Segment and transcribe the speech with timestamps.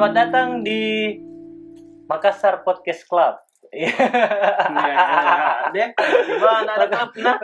[0.00, 1.12] Selamat datang di
[2.08, 3.36] Makassar Podcast Club.
[3.68, 3.92] Iya,
[4.72, 4.96] iya.
[5.76, 7.36] Dek, tiba ada klub nah.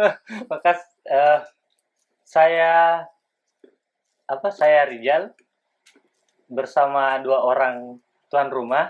[0.48, 1.44] Makas eh,
[2.24, 3.04] saya
[4.24, 5.36] apa saya Rijal
[6.48, 8.00] bersama dua orang
[8.32, 8.88] tuan rumah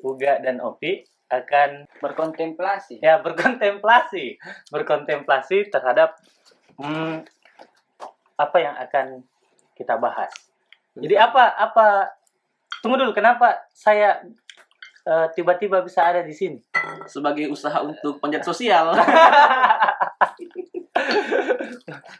[0.00, 4.40] Uga dan Opi akan berkontemplasi ya berkontemplasi
[4.72, 6.16] berkontemplasi terhadap
[6.80, 7.28] hmm,
[8.40, 9.20] apa yang akan
[9.76, 10.32] kita bahas.
[10.96, 12.23] Jadi apa apa
[12.84, 14.20] tunggu dulu kenapa saya
[15.02, 16.60] eh, tiba-tiba bisa ada di sini?
[17.04, 18.92] sebagai usaha untuk panjat sosial.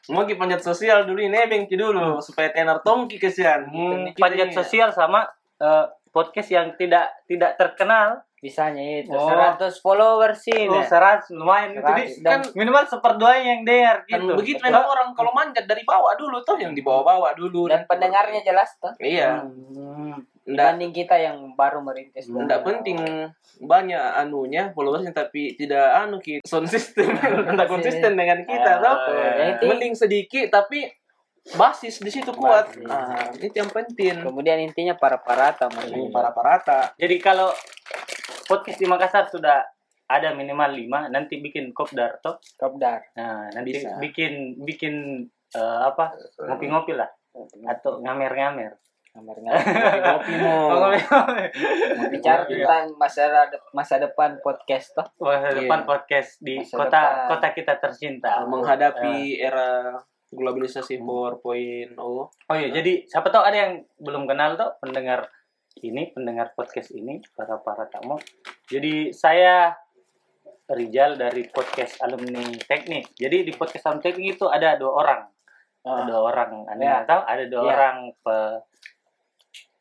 [0.08, 3.64] Mau ki panjat sosial dulu ini bengki dulu supaya tenar tongki kesian.
[3.66, 5.24] Hmm, Kita panjat ini- sosial sama
[5.56, 8.20] eh, podcast yang tidak tidak terkenal.
[8.36, 9.24] bisanya itu Oh.
[9.24, 10.84] 100 followers sih Oh, Nek.
[10.84, 11.96] serat lumayan itu Serat.
[11.96, 14.32] Di, Dan- kan minimal seperduanya yang dengar Kan gitu.
[14.36, 14.68] begitu Betul.
[14.68, 17.72] memang orang kalau manjat dari bawah dulu tuh yang dibawa-bawa dulu.
[17.72, 19.48] dan pendengarnya jelas tuh Iya.
[19.48, 20.20] Hmm.
[20.44, 23.00] Nggak, dibanding kita yang baru merintis nggak penting
[23.64, 28.96] banyak anunya followersnya tapi tidak anu ki sound system tidak konsisten dengan kita toh.
[29.08, 29.24] iya.
[29.40, 30.84] Yang penting- Mending sedikit tapi
[31.52, 32.72] basis di situ kuat.
[32.72, 32.88] Basis.
[32.88, 34.20] Ah, itu yang penting.
[34.20, 36.92] kemudian intinya para parata Ini para parata.
[36.96, 37.52] Jadi kalau
[38.44, 39.64] podcast di Makassar sudah
[40.04, 42.36] ada minimal 5, nanti bikin kopdar toh.
[42.60, 43.96] kopdar Nah, nanti Bisa.
[43.96, 45.24] bikin bikin
[45.56, 46.12] eh, apa?
[46.36, 47.08] Ngopi-ngopi lah
[47.68, 48.76] atau ngamer-ngamer.
[49.14, 50.90] Kamar Ngopi Oh, mau.
[52.10, 52.66] bicara Iya.
[52.66, 53.22] tentang masa
[53.70, 55.62] masa depan podcast tuh Masa Iya.
[55.62, 57.28] depan podcast di Masa kota depan.
[57.30, 58.32] kota kita tercinta.
[58.44, 59.94] menghadapi era
[60.28, 65.30] globalisasi 4.0 Oh iya, jadi siapa tahu ada yang belum kenal tuh pendengar
[65.76, 68.18] ini, pendengar podcast ini, para para tamu.
[68.64, 69.74] Jadi saya
[70.64, 73.12] Rijal dari podcast alumni teknik.
[73.12, 75.22] Jadi di podcast alumni teknik itu ada dua orang,
[75.84, 76.64] ada dua orang.
[76.64, 76.90] Anda Ya.
[76.94, 77.70] nggak tahu ada dua Ya.
[77.70, 78.36] orang pe,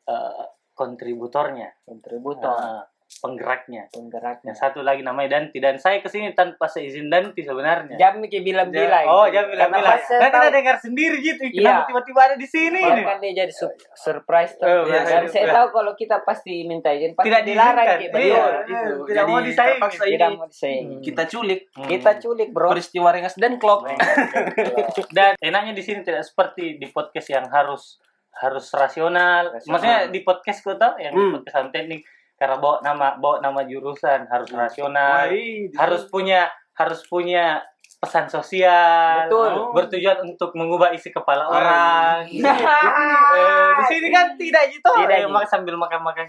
[0.04, 0.44] eh,
[0.74, 2.84] kontributornya, kontributor eh,
[3.14, 3.86] penggeraknya.
[3.86, 7.94] penggeraknya Yang satu lagi namanya Danti dan saya ke sini tanpa seizin Danti sebenarnya.
[7.94, 10.00] jam ki bilang-bilang Oh, jam bilang-bilang.
[10.02, 11.46] Dan kita dengar sendiri gitu.
[11.46, 11.54] Iya.
[11.54, 12.80] Kenapa tiba-tiba ada di sini?
[12.80, 13.02] Ini?
[13.02, 14.66] kan dia jadi su- surprise tuh.
[14.66, 15.30] Oh, Ya, iya, dan iya.
[15.30, 17.86] saya tahu kalau kita pasti minta izin pasti Tidak dilarang.
[17.86, 17.94] Ki.
[18.02, 18.50] Iya, Betul.
[18.66, 18.74] itu.
[18.74, 19.72] Jadi Tidak mau disaingi.
[19.78, 20.84] terpaksa Tidak ini mau disayang.
[20.84, 21.00] Hmm.
[21.00, 21.86] kita culik Hmm.
[21.86, 22.68] Kita culik, Bro.
[22.68, 23.80] peristiwa rengas dan clock
[25.16, 28.00] Dan enaknya di sini tidak seperti di podcast yang harus
[28.40, 29.54] harus rasional.
[29.54, 29.72] Rasional.
[29.78, 31.32] Maksudnya di podcast kau tahu yang Hmm.
[31.38, 32.02] podcast teknik
[32.34, 34.60] karena bawa nama bawa nama jurusan harus Hmm.
[34.60, 37.62] rasional, Wai, harus punya harus punya
[38.04, 39.72] pesan sosial, Betul.
[39.72, 41.56] bertujuan untuk mengubah isi kepala Wah.
[41.56, 42.20] orang.
[42.28, 44.90] Eh, di sini kan tidak gitu.
[44.94, 45.32] Tidak, Eh, Ji.
[45.32, 46.26] mak- sambil makan makan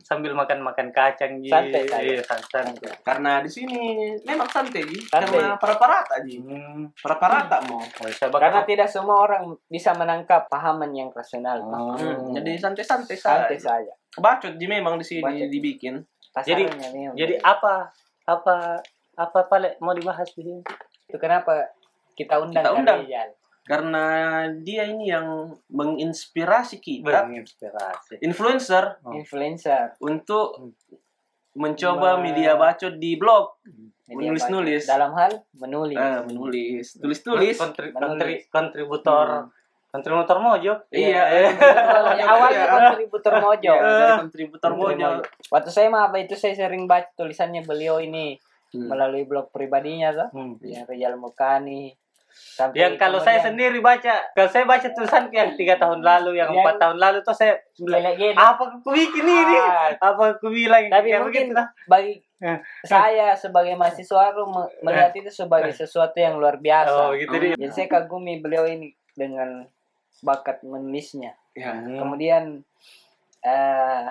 [0.00, 1.48] sambil makan makan kacang Ji.
[1.48, 2.00] Santai saja.
[2.00, 2.64] Iya, santai.
[3.00, 3.78] karena di sini
[4.22, 5.28] memang santai Santai.
[5.28, 6.88] karena para parata ji Hmm.
[6.94, 11.58] para parata mau Oh, saya Karena tidak semua orang bisa menangkap pahaman yang rasional.
[11.60, 11.92] Oh.
[11.92, 13.92] Hmm, jadi santai-santai Santai saja saja.
[14.16, 15.46] bacot ji memang di sini Bacot.
[15.46, 15.94] dibikin
[16.38, 17.14] Jadi- Kasarnya memang.
[17.14, 17.90] Jadi apa
[18.24, 18.56] apa
[19.16, 20.62] apa paling mau dibahas di sini?
[21.08, 21.72] Itu kenapa
[22.12, 22.98] kita undang Kita undang.
[23.02, 23.28] Rijal.
[23.64, 24.04] karena
[24.58, 25.28] dia ini yang
[25.68, 28.20] menginspirasi kita Berinspirasi.
[28.20, 29.12] influencer Oh.
[29.12, 29.92] influencer.
[29.98, 30.72] untuk
[31.54, 33.56] mencoba Ma- media bacot di blog
[34.06, 34.82] Media Menulis-nulis.
[34.82, 34.90] baca.
[34.90, 35.98] Dalam hal menulis.
[35.98, 38.00] Ah, menulis tulis-tulis Kontri- Menulis.
[38.00, 39.52] kontri- kontributor Hmm.
[39.86, 40.72] kontributor mojo.
[40.90, 41.48] iya Eh.
[42.18, 42.72] Awalnya Iya.
[42.72, 43.74] kontributor mojo.
[43.74, 45.08] Iya, kontributor mojo
[45.46, 48.84] Waktu saya mah apa itu saya sering baca tulisannya beliau ini Hmm.
[48.86, 50.28] melalui blog pribadinya tuh.
[50.30, 50.54] Hmm.
[50.60, 51.96] Yang Rijal Mukani.
[52.28, 56.36] Sampai Yang kalau saya kemudian- sendiri baca, kalau saya baca tulisan yang tiga tahun lalu,
[56.36, 58.04] yang Yang- empat tahun lalu tuh saya bilang,
[58.36, 59.56] apa aku bikin ini?
[59.56, 60.86] Ah, Apa aku bilang?
[60.86, 62.14] Tapi Ya, mungkin begitu bagi
[62.84, 67.10] saya sebagai mahasiswa aku me- melihat itu sebagai sesuatu yang luar biasa.
[67.10, 67.56] Oh, gitu dia.
[67.56, 69.64] Jadi saya kagumi beliau ini dengan
[70.20, 71.32] bakat menulisnya.
[71.52, 71.96] ya Hmm.
[71.96, 72.62] Kemudian
[73.40, 74.08] eh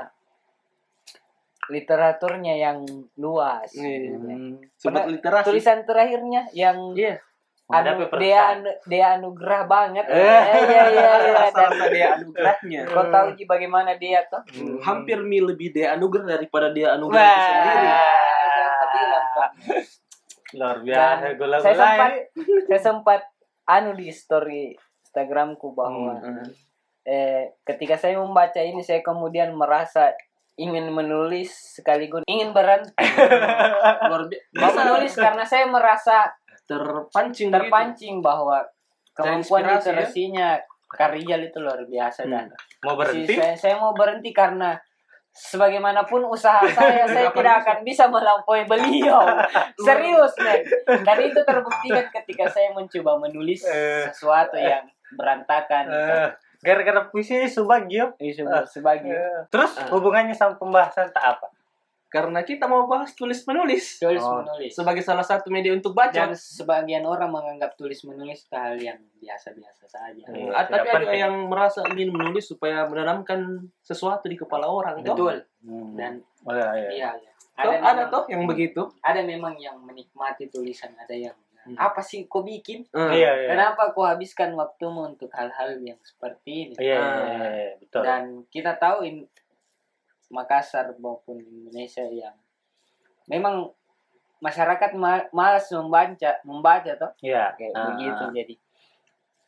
[1.67, 2.77] literaturnya yang
[3.15, 3.69] luas.
[3.71, 4.15] Iya.
[4.15, 4.57] Hmm.
[4.73, 7.19] sobat literasi Tulisan terakhirnya yang iya
[7.67, 10.05] Menghadapi anu, dia anu- dia anugerah banget.
[10.07, 10.15] Eh.
[10.15, 11.11] Iya iya iya.
[11.19, 11.33] iya.
[11.51, 14.39] Dan rasa dia anugerahnya kau tahu Ji bagaimana dia tuh?
[14.55, 17.27] Hmm, hampir mi lebih dia anugerah daripada dia anugerah Wah.
[17.27, 17.87] itu sendiri
[18.63, 19.49] Saya bilang, Pak.
[20.49, 22.11] Luar biasa Dan gula saya sempat
[22.67, 23.21] saya sempat
[23.67, 24.63] anu di story
[25.03, 26.47] Instagramku bahwa Hmm.
[27.03, 30.15] eh, ketika saya membaca ini saya kemudian merasa
[30.57, 32.92] ingin menulis sekaligus ingin berhenti
[34.04, 36.25] luar biasa mau menulis karena saya merasa
[36.63, 38.59] terpancing terpancing bahwa
[39.13, 39.77] kemampuan ya?
[39.77, 40.50] literasinya
[40.88, 42.48] Karijal itu luar biasa dan
[42.81, 43.33] mau si- berhenti.
[43.33, 44.71] saya, saya mau berhenti karena
[45.30, 49.21] sebagaimanapun usaha saya saya Tidak akan bisa melampaui beliau.
[49.86, 50.63] Serius men
[51.04, 54.07] dan itu terbuktikan ketika saya mencoba menulis Eh.
[54.07, 54.81] sesuatu yang
[55.13, 56.27] berantakan Eh,
[56.59, 59.13] gara-gara puisi subagio Ini seba- sebagai
[59.48, 59.89] terus Ah.
[59.89, 61.48] hubungannya sama pembahasan tak apa
[62.07, 64.39] Karena kita mau bahas tulis menulis tulis Oh.
[64.39, 64.71] menulis.
[64.71, 66.15] sebagai salah satu media untuk baca.
[66.15, 70.24] Dan sebagian orang menganggap tulis menulis hal yang biasa-biasa saja.
[70.24, 70.48] Hmm.
[70.50, 71.19] Ah, Tidak tapi ada penting.
[71.19, 75.04] yang merasa ingin menulis supaya menanamkan sesuatu di kepala orang.
[75.04, 75.19] toh?
[75.19, 75.36] Betul.
[75.62, 75.94] Hmm.
[75.94, 76.88] Dan Oh, iya, iya.
[76.88, 77.31] iya, iya.
[77.59, 78.81] Toh, memang- ada toh yang begitu.
[79.04, 81.36] Ada memang yang menikmati tulisan, ada yang.
[81.75, 82.87] Apa sih kau bikin?
[82.89, 83.11] Hmm.
[83.11, 83.47] Iya, iya.
[83.51, 86.75] Kenapa kau habiskan waktumu untuk hal-hal yang seperti ini?
[86.77, 87.25] Iya, iya, Ah.
[87.27, 88.01] iya, iya, betul.
[88.01, 89.27] Dan kita tahu in
[90.27, 92.35] Makassar maupun Indonesia yang
[93.25, 93.71] memang
[94.37, 97.55] masyarakat ma- malas membaca, membaca toh Iya.
[97.55, 98.23] kayak Ah, begitu.
[98.33, 98.55] Jadi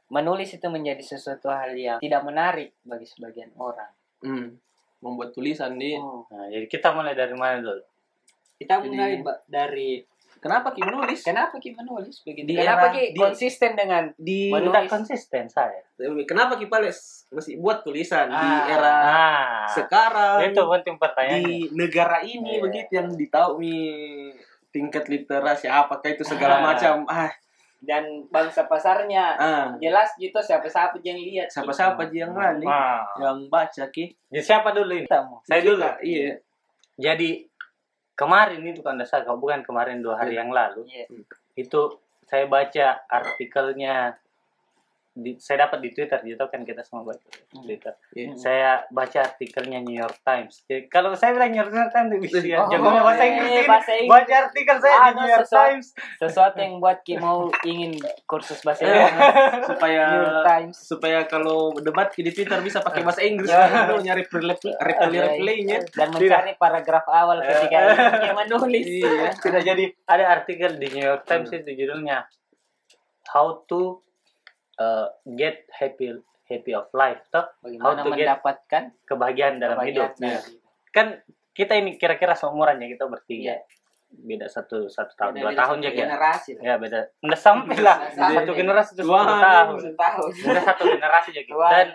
[0.09, 3.91] menulis itu menjadi sesuatu hal yang tidak menarik bagi sebagian orang.
[4.19, 4.57] Hmm.
[4.99, 5.95] Membuat tulisan di.
[5.95, 6.25] Oh.
[6.27, 7.83] Nah, jadi kita mulai dari mana dulu?
[8.55, 10.03] Kita Jadi- mulai ba- dari
[10.39, 11.19] Kenapa Ki menulis?
[11.21, 12.43] kenapa Ki menulis begitu?
[12.45, 14.71] Di kenapa Ki di- konsisten dengan Di Menulis.
[14.71, 15.79] Tidak konsisten saya.
[16.23, 16.97] Kenapa Ki Pales
[17.29, 18.63] masih buat tulisan di Ah.
[18.65, 21.43] era Nah, sekarang itu penting pertanyaannya.
[21.43, 22.61] di negara ini Iya.
[22.61, 23.83] begitu yang ditahu nih
[24.69, 26.63] tingkat literasi apakah itu segala Ah.
[26.67, 27.27] macam ah
[27.79, 33.87] dan bangsa pasarnya ah jelas gitu siapa-siapa yang lihat siapa-siapa yang rani Nah, yang baca
[33.87, 35.07] ki jadi siapa dulu ini?
[35.41, 35.83] Saya dulu.
[36.01, 36.35] iya
[36.97, 37.47] Jadi
[38.19, 41.07] kemarin itu kan saya bukan kemarin dua hari yang lalu Iya.
[41.55, 41.95] itu
[42.27, 44.19] saya baca artikelnya
[45.11, 47.91] di, saya dapat di Twitter gitu kan kita semua baca di Twitter.
[48.13, 48.29] Iya.
[48.33, 50.63] Saya baca artikelnya New York Times.
[50.63, 52.57] Jadi kalau saya bilang New York Times bisa ya.
[52.57, 53.67] Oh, Jagonya bahasa iya, Inggris iya, ini.
[53.67, 54.09] bahasa Inggris.
[54.09, 55.87] Baca artikel saya di Ah, New York sesuatu- Times.
[56.15, 57.91] sesuatu yang buat Ki mau ingin
[58.23, 58.95] kursus bahasa Iya.
[59.03, 59.33] Inggris
[59.67, 63.99] supaya New York Times supaya kalau debat di Twitter bisa pakai bahasa Inggris kan dulu
[63.99, 67.79] nyari reply reply replaynya dan mencari paragraf awal ketika
[68.21, 72.23] dia menulis iya Tidak jadi ada artikel di New York Times itu judulnya
[73.27, 74.01] How to
[74.79, 80.09] uh, get happy happy of life toh bagaimana How to get mendapatkan kebahagiaan dalam kebahagiaan
[80.09, 80.09] hidup.
[80.17, 80.63] dalam hidup.
[80.89, 81.07] Kan
[81.51, 83.53] kita ini kira-kira seumuran ya kita bertiga.
[83.53, 83.57] Iya.
[84.09, 86.51] Beda satu satu tahun Beda- dua beda tahun ya generasi.
[86.57, 86.99] Ya beda.
[87.21, 89.75] Udah sampai lah satu generasi itu 10 tahun.
[90.49, 91.51] Udah satu generasi jadi.
[91.53, 91.69] Wah.
[91.69, 91.87] Dan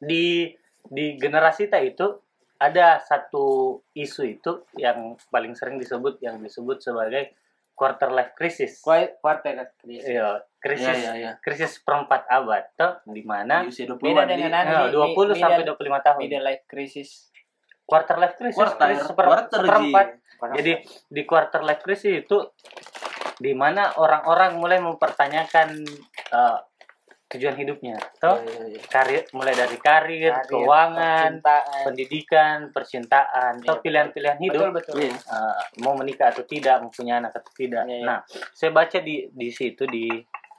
[0.00, 0.50] di
[0.84, 2.18] di generasi kita itu
[2.56, 3.44] ada satu
[3.92, 7.36] isu itu yang paling sering disebut yang disebut sebagai
[7.76, 8.80] quarter life crisis.
[8.80, 10.08] Kuai- Kuarter krisis.
[10.08, 11.32] Iya, krisis Iya, iya, iya.
[11.38, 15.38] krisis perempat abad toh di mana di usia 20 Beda dengan ya, mi- 20 mi-
[15.38, 16.18] sampai middle- 25 tahun.
[16.20, 17.10] Middle life crisis.
[17.82, 20.06] Quarter life crisis, quarter krisis seper- quarter seperempat.
[20.52, 20.72] Jadi
[21.06, 22.38] di quarter life crisis itu
[23.36, 25.86] di mana orang-orang mulai mempertanyakan
[26.28, 26.58] eh,
[27.26, 28.80] tujuan hidupnya, toh Iya, iya, iya.
[28.86, 31.82] karir mulai dari karir, Karir, keuangan, percintaan.
[31.82, 35.10] pendidikan, percintaan, atau Iya, pilihan-pilihan hidup, Betul betul.
[35.10, 37.82] Eh, mau menikah atau tidak, mempunyai anak atau tidak.
[37.84, 38.04] Iya, iya.
[38.04, 38.18] Nah,
[38.52, 40.06] saya baca di di situ di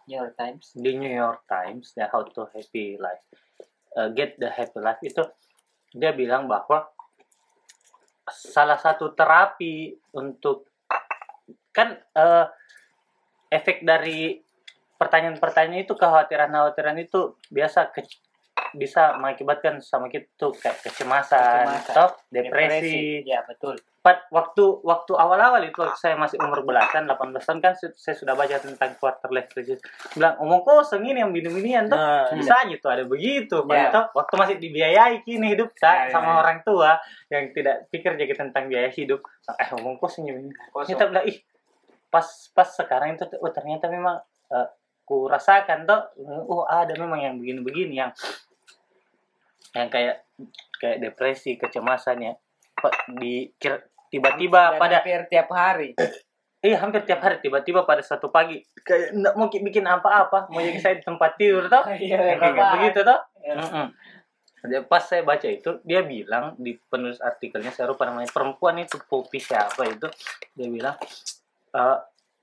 [0.07, 0.71] New York Times.
[0.73, 3.23] di New York Times ya How to Happy Life,
[3.93, 5.21] eh, Get the Happy Life itu
[5.91, 6.87] dia bilang bahwa
[8.27, 10.67] salah satu terapi untuk
[11.71, 12.45] kan eh,
[13.47, 14.39] efek dari
[14.97, 18.09] pertanyaan-pertanyaan itu kekhawatiran-kekhawatiran itu biasa ke-
[18.75, 23.23] bisa mengakibatkan sama kita tuh kayak kecemasan, Kecemasan, toh, depresi.
[23.23, 23.77] Ya betul.
[24.07, 28.39] Pat- waktu waktu awal-awal itu waktu saya masih umur belasan 18 tahun kan saya sudah
[28.39, 29.83] baca tentang quarter life crisis.
[30.15, 33.59] Bilang omong kosong ini yang bini-binian tuh Nah, bisa aja tuh ada begitu.
[33.67, 33.91] Ya.
[33.91, 36.35] Padahal waktu masih dibiayai kini hidup saya Ya, ya, sama ya.
[36.39, 36.95] orang tua
[37.27, 39.19] yang tidak pikir jadi tentang biaya hidup.
[39.51, 40.95] Eh omong kosong ini Kosong.
[40.95, 41.35] kita bilang ih
[42.07, 42.23] pas
[42.55, 44.15] pas sekarang itu oh ternyata memang
[44.47, 44.67] eh,
[45.03, 45.99] ku rasakan tuh
[46.47, 48.15] oh ada memang yang begini-begini yang
[49.75, 50.23] yang kayak
[50.79, 52.33] kayak depresi kecemasan ya.
[53.09, 53.51] Di
[54.17, 55.93] tiba-tiba Dan pada hampir tiap hari.
[56.59, 60.57] iya hampir tiap hari tiba-tiba pada satu pagi kayak nggak mau ki- bikin apa-apa mau
[60.57, 63.55] jadi saya di tempat tidur toh Iya, kayak begitu toh Ya.
[64.63, 68.97] Dia- pas saya baca itu dia bilang di penulis artikelnya saya lupa namanya perempuan itu
[68.99, 70.09] Poppy siapa itu
[70.51, 70.97] dia bilang
[71.71, 71.97] eh,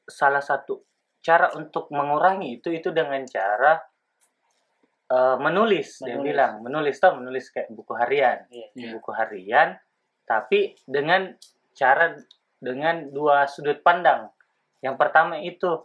[0.04, 0.78] salah satu
[1.18, 3.82] cara untuk mengurangi itu itu dengan cara
[5.06, 6.24] eh, menulis, dia Menulis.
[6.24, 8.66] bilang menulis toh menulis kayak buku harian Iya.
[8.72, 8.88] Iya.
[8.94, 9.68] buku harian
[10.22, 11.28] tapi dengan
[11.74, 12.14] cara
[12.56, 14.30] dengan dua sudut pandang
[14.80, 15.84] yang pertama itu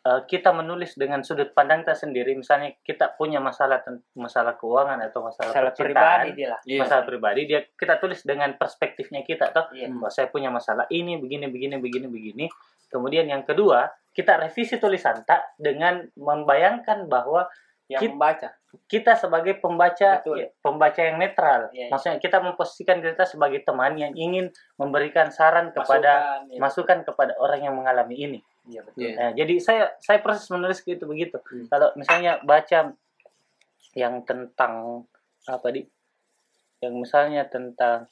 [0.00, 3.82] eh, kita menulis dengan sudut pandang kita sendiri misalnya kita punya masalah
[4.14, 6.60] masalah keuangan atau masalah, Masalah pribadi dia lah.
[6.62, 6.80] Iya.
[6.80, 9.90] masalah pribadi dia kita tulis dengan perspektifnya kita toh Iya.
[9.90, 12.46] bahwa saya punya masalah ini begini begini begini begini
[12.88, 17.50] kemudian yang kedua kita revisi tulisan tak dengan membayangkan bahwa
[17.84, 18.48] Yang Kit- membaca.
[18.84, 20.44] Kita sebagai pembaca Betul.
[20.44, 21.88] ya, pembaca yang netral Iya, iya.
[21.88, 26.58] maksudnya kita memposisikan kita sebagai teman yang ingin memberikan saran kepada Masukan, iya.
[26.60, 29.04] masukan kepada orang yang mengalami ini Iya betul.
[29.04, 29.14] Iya.
[29.20, 31.68] Nah, jadi saya saya proses menulis gitu begitu Hmm.
[31.68, 32.96] kalau misalnya baca
[33.94, 35.04] yang tentang
[35.44, 35.84] apa di
[36.80, 38.08] yang misalnya tentang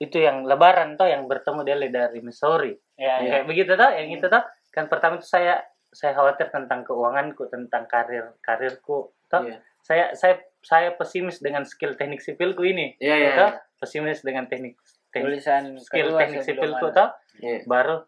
[0.00, 3.30] itu yang lebaran toh yang bertemu Dele dari Missouri ya Iya.
[3.42, 7.84] kayak begitu toh yang itu toh kan pertama itu saya saya khawatir tentang keuanganku tentang
[7.84, 9.58] karir karirku toh Iya.
[9.84, 12.96] Saya saya saya pesimis dengan skill teknik sipilku ini.
[13.00, 13.60] Iya, iya, toh iya.
[13.80, 14.76] pesimis dengan teknik
[15.10, 17.10] teknik tulisan skill teknik sipilku toh.
[17.40, 17.64] Iya.
[17.64, 18.04] baru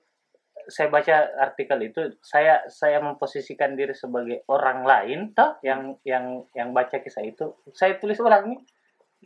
[0.69, 6.71] saya baca artikel itu saya saya memposisikan diri sebagai orang lain toh yang yang yang
[6.71, 7.57] baca kisah itu.
[7.75, 8.61] Saya tulis ulang nih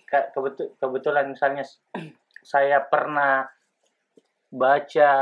[0.07, 1.65] Ke- kebetul kebetulan misalnya
[2.53, 3.49] saya pernah
[4.53, 5.13] baca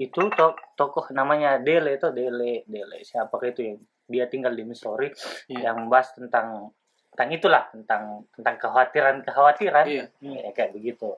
[0.00, 3.78] itu to, tokoh namanya Dele itu Dele Dele siapa itu yang
[4.10, 5.14] dia tinggal di Missouri
[5.46, 5.70] Iya.
[5.70, 6.74] yang membahas tentang
[7.14, 8.02] tentang itulah tentang
[8.34, 10.04] tentang kekhawatiran kekhawatiran Iya.
[10.18, 11.14] ya, kayak begitu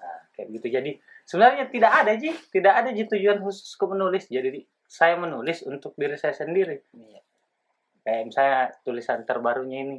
[0.00, 0.90] nah, kayak begitu jadi
[1.28, 6.16] sebenarnya tidak ada ji tidak ada ji tujuan khususku menulis jadi saya menulis untuk diri
[6.16, 7.20] saya sendiri Iya.
[8.02, 9.96] kayak misalnya tulisan terbarunya ini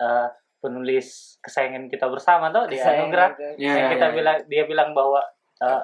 [0.00, 0.28] eh,
[0.62, 3.34] penulis kesayangan kita bersama tuh di Saya anugerah.
[3.58, 4.14] Iya, yang iya, kita iya.
[4.14, 5.18] bilang dia bilang bahwa
[5.58, 5.82] eh,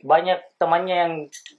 [0.00, 1.12] banyak temannya yang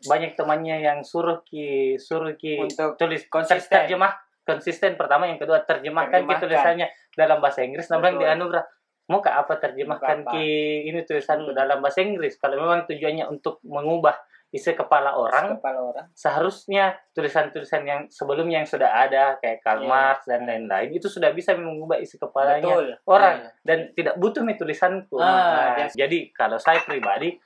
[0.03, 3.67] banyak temannya yang suruh ki suruh ki Untuk tulis konsisten.
[3.83, 6.41] terjemah konsisten pertama yang kedua terjemahkan ki Terjemahkan.
[6.41, 8.65] tulisannya dalam bahasa Inggris bilang di anugerah
[9.07, 10.31] mau ke apa terjemahkan apa?
[10.31, 10.47] ki
[10.85, 11.57] ini tulisanku Hmm.
[11.57, 14.13] dalam bahasa Inggris kalau memang tujuannya untuk mengubah
[14.49, 19.85] isi kepala orang kepala orang seharusnya tulisan-tulisan yang sebelumnya yang sudah ada kayak Karl.
[19.85, 23.49] Marx dan lain-lain itu sudah bisa mengubah isi kepalanya betul orang Iya.
[23.61, 25.15] dan tidak butuh nih tulisanku.
[25.15, 25.29] Ah,
[25.77, 25.93] Nah, yes.
[25.93, 27.37] Jadi kalau saya pribadi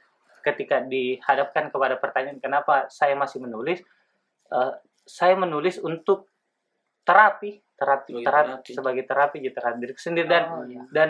[0.44, 3.80] ketika dihadapkan kepada pertanyaan kenapa saya masih menulis,
[4.50, 6.28] eh, saya menulis untuk
[7.02, 8.72] terapi, terapi, Sebagai terapi, terapi.
[8.72, 10.84] sebagai terapi gitu terhadap diri sendiri dan Oh, iya.
[10.90, 11.10] dan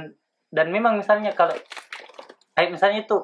[0.50, 1.54] dan memang misalnya kalau
[2.54, 3.18] kayak misalnya itu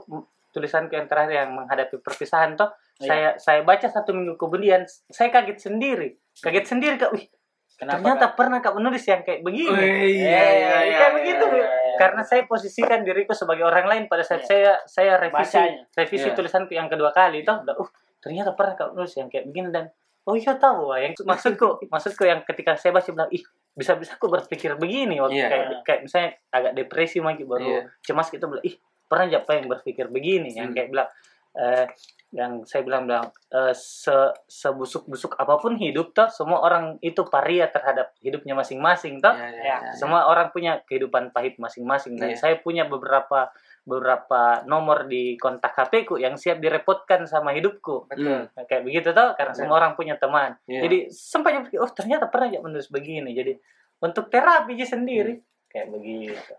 [0.50, 3.06] tulisanku yang terakhir yang menghadapi perpisahan toh Iya.
[3.06, 7.26] saya saya baca satu minggu kemudian saya kaget sendiri kaget sendiri kak wih
[7.72, 8.36] kenapa ternyata Kak?
[8.36, 11.64] pernah kak menulis yang kayak begini Wih, iya, Eh, iya, iya, kayak iya, begitu iya,
[11.64, 11.89] iya.
[12.00, 14.48] Karena saya posisikan diriku sebagai orang lain pada saat Iya.
[14.48, 15.84] saya saya revisi Bacanya.
[15.94, 16.34] revisi Iya.
[16.34, 19.86] tulisanku yang kedua kali toh udah uh ternyata pernah kak menulis yang kayak begini dan
[20.24, 24.28] oh iya tahu yang maksudku maksudku yang ketika saya baca bilang ih bisa bisa aku
[24.28, 25.48] berpikir begini waktu Iya.
[25.48, 27.82] kayak kayak misalnya agak depresi mungkin baru Iya.
[28.02, 28.76] cemas gitu bilang ih
[29.06, 30.76] pernah aja apa yang berpikir begini yang Hmm.
[30.76, 31.10] kayak bilang
[31.52, 31.86] eh
[32.30, 34.14] yang saya bilang bilang eh, se
[34.46, 39.34] sebusuk busuk apa pun hidup toh semua orang itu paria terhadap hidupnya masing-masing toh.
[39.34, 39.92] Iya, iya, Ya, iya.
[39.98, 42.22] semua orang punya kehidupan pahit masing-masing.
[42.22, 42.38] Dan Iya.
[42.38, 43.50] saya punya beberapa
[43.82, 48.06] beberapa nomor di kontak HP ku yang siap direpotkan sama hidupku.
[48.06, 48.46] Betul.
[48.46, 48.66] Hmm.
[48.70, 50.54] kayak begitu toh karena semua orang punya teman.
[50.70, 50.86] Iya.
[50.86, 53.34] jadi sempat oh ternyata pernah ya menulis begini.
[53.34, 53.58] Jadi
[54.06, 55.42] untuk terapi aja sendiri.
[55.66, 56.54] Kayak begitu.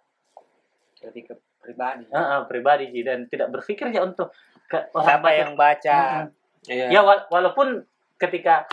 [1.07, 2.05] Lebih ke pribadi.
[2.11, 3.01] Heeh, pribadi Ji.
[3.07, 4.35] dan tidak berpikir ya untuk
[4.71, 5.37] ke orang siapa baca.
[5.37, 6.27] yang baca Mm-mm.
[6.63, 6.87] Iya.
[6.89, 7.83] ya wala- walaupun
[8.17, 8.69] ketika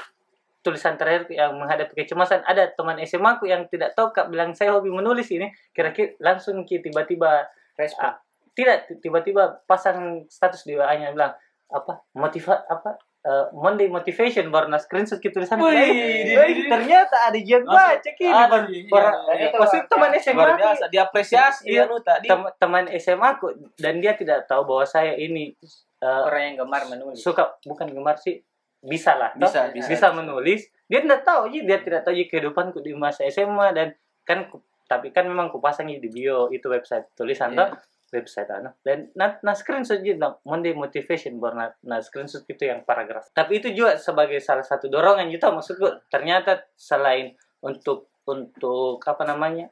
[0.60, 4.72] tulisan terakhir yang menghadapi kecemasan ada teman SMA ku yang tidak tahu kak bilang saya
[4.72, 8.14] hobi menulis ini kira-kira langsung ki tiba-tiba respon Ah,
[8.52, 11.32] tidak tiba-tiba pasang status di WA-nya bilang
[11.68, 17.28] apa motiva apa eh, Monday motivation baru nah screenshot ki tulisan Wih, di- di- ternyata
[17.28, 19.50] ada yang baca kini ada, baru- iya, baru- iya.
[19.54, 21.86] maksud teman SMA luar ki- biasa diapresiasi Iya.
[21.86, 25.56] anu tadi tem- teman SMA ku dan dia tidak tahu bahwa saya ini
[26.02, 27.20] eh, orang yang gemar menulis.
[27.22, 28.42] suka bukan gemar sih
[28.78, 29.50] bisa lah toh?
[29.50, 29.90] Bisa, bisa.
[29.90, 30.70] bisa menulis.
[30.86, 33.92] Dia tidak tahu aja dia tidak tahu aja kehidupanku di masa SMA dan
[34.24, 37.60] kan ku- tapi kan memang kupasang di bio itu website tulisan Iya.
[37.60, 37.70] toh
[38.08, 38.72] website anu.
[38.80, 43.28] Dan nah, nah screenshot aja nah, Monday motivation baru nah, nah screenshot itu yang paragraf.
[43.36, 46.08] Tapi itu juga sebagai salah satu dorongan gitu maksudku.
[46.08, 49.68] Ternyata selain untuk untuk apa namanya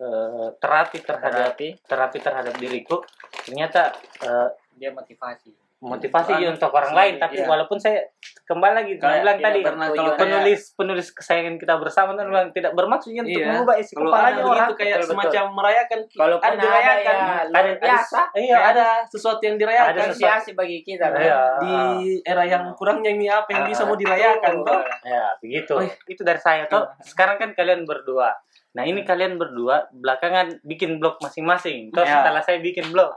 [0.00, 1.68] eh, terapi terhadap terapi.
[1.84, 3.00] terapi terhadap diriku
[3.44, 3.92] ternyata
[4.24, 7.44] eh, dia motivasi motivasi juga untuk orang lain tapi iya.
[7.44, 8.00] walaupun saya
[8.42, 12.26] kembali lagi Kalau saya bilang tadi pernah kalau kayak- penulis penulis kesayangan kita bersama kan
[12.26, 13.48] bilang tidak bermaksudnya untuk Iya.
[13.52, 17.36] mengubah isi kalau kepalanya orang begitu kayak Betul, semacam merayakan Kalaupun ada ada dirayakan ya,
[17.52, 18.20] ada biasa.
[18.34, 20.50] iya Kayak ada ada sesuatu yang dirayakan Ada sesuatu.
[20.56, 21.20] bagi kita kan?
[21.20, 21.40] Iya.
[21.60, 21.74] di
[22.22, 23.68] era yang kurang nyanyi apa yang Ah.
[23.68, 28.32] bisa mau dirayakan toh ya begitu Oh, itu dari saya tuh sekarang kan kalian berdua
[28.72, 32.20] nah ini kalian berdua belakangan bikin blog masing-masing terus Ya.
[32.20, 33.12] setelah saya bikin blog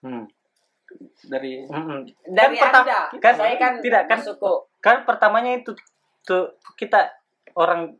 [0.00, 0.24] hmm.
[1.22, 1.98] Dari Mm-mm.
[2.26, 5.72] dari Kan pertama- kan- saya kan tidak, kan- kok kan pertamanya itu
[6.20, 7.08] tuh kita
[7.54, 7.94] orang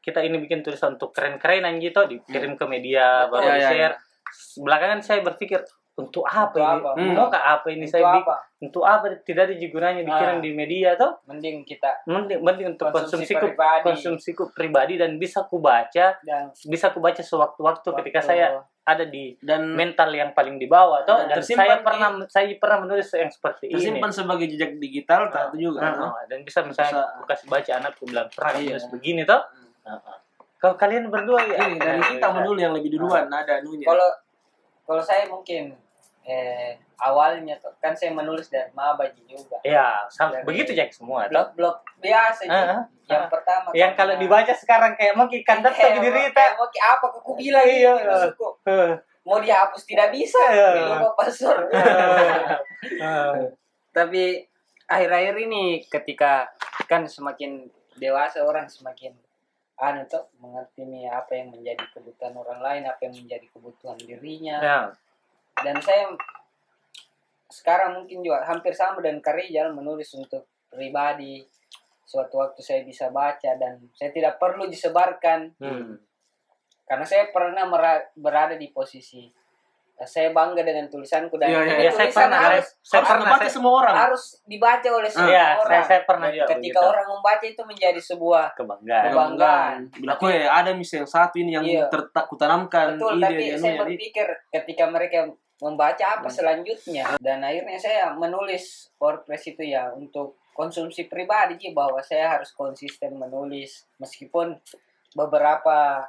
[0.00, 3.32] kita ini bikin tulisan untuk keren-kerenan gitu dikirim ke media Betul.
[3.34, 3.94] baru Ya, ya, di share
[4.56, 5.60] belakangan saya berpikir
[5.94, 6.90] untuk apa Untuk ini apa?
[6.94, 7.12] Hmm.
[7.12, 10.40] mau ke apa ini Untuk saya bikin apa untuk apa tidak ada gunanya dikirim Ah.
[10.40, 13.82] di media tuh mending kita mending, mending untuk Konsumsi konsumsiku pribadi.
[13.84, 18.46] konsumsiku pribadi dan bisa ku baca dan bisa ku baca sewaktu-waktu ketika saya
[18.88, 22.08] ada di dan mental yang paling di bawah tuh Dan dan tersimpan saya di- pernah
[22.24, 26.12] saya pernah menulis yang seperti ini tersimpan sebagai jejak digital tak itu juga Nah, toh.
[26.24, 27.12] dan bisa misalnya Bisa.
[27.12, 28.72] aku kasih baca anakku bilang pernah Iya.
[28.72, 29.42] nulis begini toh
[29.84, 30.00] Nah,
[30.58, 31.54] Kalau kalian berdua ya.
[31.62, 33.84] Ini dari kita dulu yang lebih duluan ada anunya.
[33.84, 34.08] Kalau
[34.82, 35.70] kalau saya mungkin
[36.28, 39.56] eh awalnya tuh kan saya menulis dari Mabaji juga.
[39.64, 41.24] Ya, sama, begitu Jack semua.
[41.24, 41.32] Toh?
[41.32, 42.52] Blog-blog biasa Ji.
[42.52, 43.30] Ah, ah, Yang ah.
[43.32, 46.68] pertama Yang kalau karena- dibaca sekarang kayak mau kandat tuh Eh, di diri kayak mau
[46.68, 47.92] apa aku bilang Iya.
[48.04, 48.48] maksudku
[49.24, 51.00] mau dihapus tidak bisa Iya.
[51.00, 51.68] lupa password
[53.96, 54.44] tapi
[54.84, 56.48] akhir-akhir ini ketika
[56.88, 59.12] kan semakin dewasa orang semakin
[59.78, 64.56] anu tuh mengerti nih apa yang menjadi kebutuhan orang lain apa yang menjadi kebutuhan dirinya
[64.58, 64.78] Ya.
[65.60, 66.12] Dan saya
[67.48, 71.40] sekarang mungkin juga hampir sama dengan Karijal menulis untuk pribadi
[72.04, 75.96] suatu waktu saya bisa baca dan saya tidak perlu disebarkan Hmm.
[76.84, 77.64] karena saya pernah
[78.14, 79.28] berada di posisi
[79.94, 82.94] eh, saya bangga dengan tulisanku dan Iya, iya, ini iya, saya tulisan pernah, harus saya
[82.94, 83.94] Harus pernah dibaca saya- semua orang.
[83.98, 85.68] harus dibaca oleh semua Iya, orang.
[85.68, 86.78] saya, saya pernah juga Ketika begitu.
[86.86, 89.04] orang membaca itu menjadi sebuah kebanggaan.
[89.04, 89.78] Kebanggaan.
[89.98, 91.84] Bila aku ya ada misalnya satu ini yang Iya.
[91.88, 95.18] tertak kutanamkan betul ide tapi saya berpikir ketika mereka
[95.58, 96.36] membaca apa Hmm.
[96.36, 102.50] selanjutnya dan akhirnya saya menulis WordPress itu ya untuk konsumsi pribadi Ji, bahwa saya harus
[102.50, 104.58] konsisten menulis meskipun
[105.12, 106.06] beberapa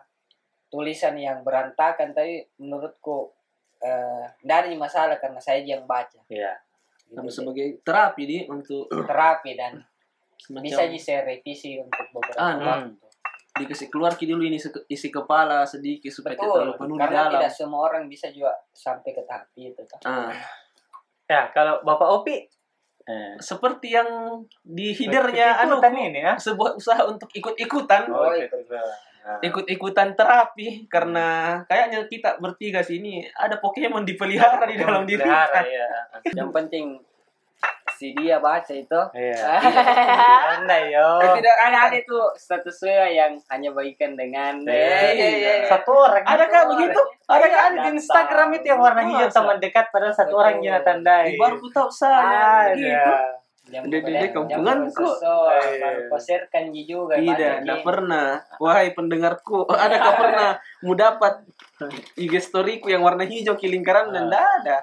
[0.68, 3.34] tulisan yang berantakan tapi menurutku
[3.80, 6.54] eh tidak ada masalah karena saya yang baca Iya.
[7.08, 7.30] Gitu, Ji.
[7.32, 9.82] sebagai terapi di untuk terapi dan
[10.38, 13.09] semacam bisa Ji saya revisi untuk beberapa Ah, waktu.
[13.60, 14.56] Dikasih keluar ki dulu ini
[14.88, 17.34] isi kepala sedikit supaya tidak Betul, terlalu penuh di karena dalam.
[17.36, 19.82] tidak semua orang bisa juga sampai ke tahap itu.
[19.86, 20.00] kan.
[20.08, 20.32] Ah,
[21.30, 22.42] Ya, kalau Bapak Opi
[23.06, 24.10] eh, seperti yang
[24.66, 26.34] di hidernya anu ini ya.
[26.34, 28.58] sebuah usaha untuk ikut-ikutan Oh, itu.
[29.20, 29.38] Nah.
[29.44, 35.62] ikut-ikutan terapi karena kayaknya kita bertiga sini ada Pokemon dipelihara di dalam diri kita.
[35.70, 35.88] ya.
[36.34, 36.86] Yang penting
[38.00, 39.02] si dia baca itu.
[39.12, 39.60] Iya.
[40.56, 41.20] Anda yo.
[41.20, 45.54] Tidak kan ada itu statusnya yang hanya bagikan dengan Iya, iya, iya.
[45.68, 46.24] Satu orang.
[46.24, 47.02] Ada kah begitu?
[47.28, 50.80] Ada Iya, kan di Instagram itu yang warna hijau teman dekat padahal satu orang yang
[50.80, 51.36] tandai.
[51.36, 52.80] Eh, baru ku tahu saya Ada.
[52.80, 53.14] gitu.
[53.70, 55.06] Kemudian- kampunganku.
[55.06, 55.78] jam sosok, Iya.
[55.78, 57.14] baru posirkan Ji juga.
[57.22, 58.42] Tidak, tidak pernah.
[58.58, 60.50] Wahai pendengarku, adakah pernah
[60.82, 61.46] mu dapat
[62.24, 64.78] IG storyku yang warna hijau ke lingkaran dan tidak ada.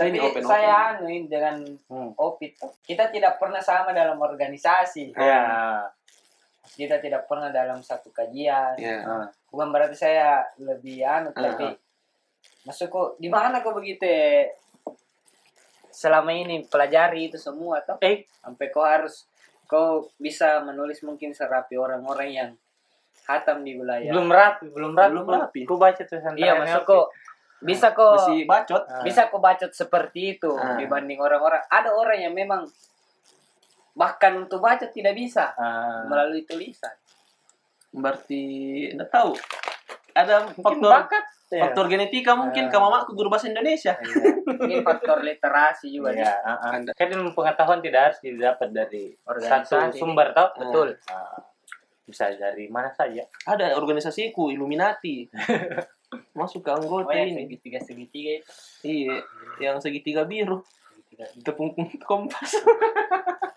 [0.00, 1.56] Saya Tapi ini open saya anu ini dengan
[1.92, 2.16] Hmm.
[2.16, 2.56] Opit
[2.88, 5.12] kita tidak pernah sama dalam organisasi.
[5.12, 5.84] Ya.
[6.72, 8.80] Kita tidak pernah dalam satu kajian.
[8.80, 9.04] Ya.
[9.04, 9.28] Ah.
[9.52, 11.52] bukan berarti saya lebih anu Ah.
[11.52, 11.76] tapi
[12.64, 14.48] maksudku di mana kok begitu ya
[15.90, 19.26] selama ini pelajari itu semua toh Eh, sampai kau harus
[19.66, 22.50] kau bisa menulis mungkin serapi orang-orang yang
[23.26, 25.10] hatam di wilayah belum rapi, belum rapi.
[25.12, 25.60] Belum rapi.
[25.66, 27.10] Ku baca tulisan iya maksudku
[27.60, 28.82] bisa kok Masih bacot.
[28.82, 29.02] Ah.
[29.02, 30.74] bisa kau bacot seperti itu Ah.
[30.74, 32.64] dibanding orang-orang ada orang yang memang
[33.92, 36.04] bahkan untuk bacot tidak bisa Ah.
[36.04, 36.92] melalui tulisan
[37.90, 38.42] Berarti
[38.88, 39.34] tidak tahu.
[40.12, 41.24] Ada mungkin Faktor faktor, bakat.
[41.50, 41.60] ya.
[41.60, 42.70] faktor genetika mungkin Ah.
[42.70, 43.94] ke mamaku guru bahasa Indonesia.
[43.94, 44.22] Iya.
[44.62, 46.78] ini faktor literasi juga ah, ah.
[46.88, 49.74] Kan pengetahuan tidak harus didapat dari Organisasi.
[49.90, 50.54] satu sumber tau.
[50.54, 51.34] betul Ah,
[52.04, 53.26] bisa dari mana saja.
[53.44, 55.26] Ada organisasiku Illuminati.
[56.32, 57.46] Masuk ke anggota oh yang ini.
[57.46, 58.50] segitiga segitiga itu
[58.82, 59.16] Iya,
[59.60, 61.70] yang segitiga biru, segitiga tepung
[62.08, 62.58] kompas.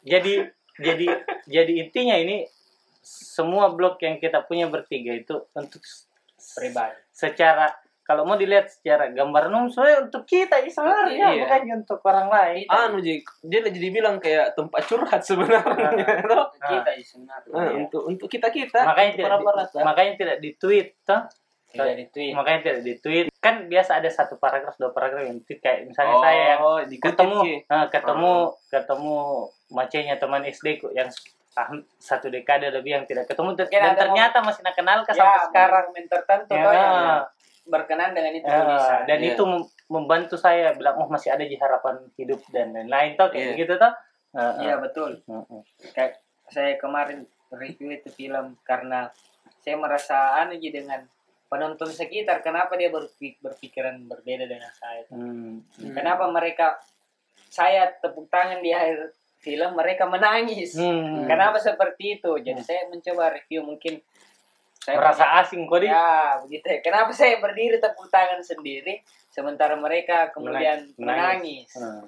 [0.03, 0.43] Jadi
[0.75, 1.07] jadi
[1.45, 2.45] jadi intinya ini
[3.03, 5.81] semua blog yang kita punya bertiga itu untuk
[6.55, 7.71] pribadi secara
[8.03, 11.47] kalau mau dilihat secara gambar soalnya untuk kita sebenarnya Iya.
[11.47, 12.63] bukan untuk orang lain.
[12.67, 15.87] anu jadi dia jadi bilang kayak tempat curhat sebenarnya.
[16.27, 16.47] toh.
[16.51, 20.49] kita ya sebenarnya Nah, untuk untuk kita kita makanya tidak para di, makanya tidak di
[20.59, 21.21] tweet toh.
[21.73, 25.41] Tidak di tweet makanya tidak di tweet kan biasa ada satu paragraf dua paragraf yang
[25.41, 28.33] tweet kayak misalnya saya yang oh, diketik ketemu ah, ketemu
[28.69, 29.17] ketemu
[29.73, 31.09] macenya teman SD ku yang
[31.57, 35.11] ah, satu dekade lebih yang tidak ketemu dan, Mungkin ada ternyata masih nak kenal ke
[35.11, 36.63] ya sampai sekarang momen tertentu Ya.
[36.63, 36.93] toh yang
[37.63, 39.33] berkenan dengan itu Ya, dan Iya.
[39.33, 43.57] itu mem- membantu saya bilang oh masih ada di harapan hidup dan lain-lain toh kayak
[43.57, 43.59] Iya.
[43.65, 43.93] gitu toh
[44.61, 44.79] iya ah.
[44.79, 45.61] betul Ah, ah.
[45.95, 46.21] kayak
[46.53, 49.09] saya kemarin review itu film karena
[49.63, 51.01] saya merasa anu ji dengan
[51.53, 55.61] penonton sekitar kenapa dia berpik- berpikiran berbeda dengan saya Hmm.
[55.77, 55.93] Hmm.
[55.93, 56.81] kenapa mereka
[57.47, 61.23] saya tepuk tangan di akhir film mereka menangis Hmm.
[61.23, 62.65] kenapa seperti itu jadi Hmm.
[62.65, 64.01] saya mencoba review mungkin
[64.75, 66.79] saya merasa asing kok ya begitu ya.
[66.81, 71.71] kenapa saya berdiri tepuk tangan sendiri sementara mereka kemudian Menangis.
[71.71, 72.03] menangis, Ah,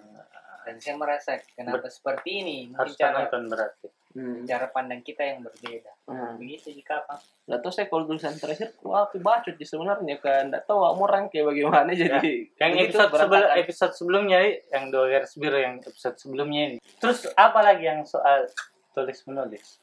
[0.64, 4.42] dan saya merasa kenapa seperti ini mungkin harus cara nonton berarti Hmm.
[4.42, 6.40] cara pandang kita yang berbeda Hmm.
[6.40, 10.50] begitu jika apa Nggak tahu saya kalau tulisan terakhir, wah aku bacot di sebenarnya kan.
[10.50, 12.34] Nggak tahu kamu orang kayak bagaimana jadi.
[12.56, 13.62] yang begitu, episode sebelum berantakan.
[13.62, 14.40] episode sebelumnya
[14.72, 18.50] yang dua garis biru yang episode sebelumnya ini terus apa lagi yang soal
[18.92, 19.78] tulis menulis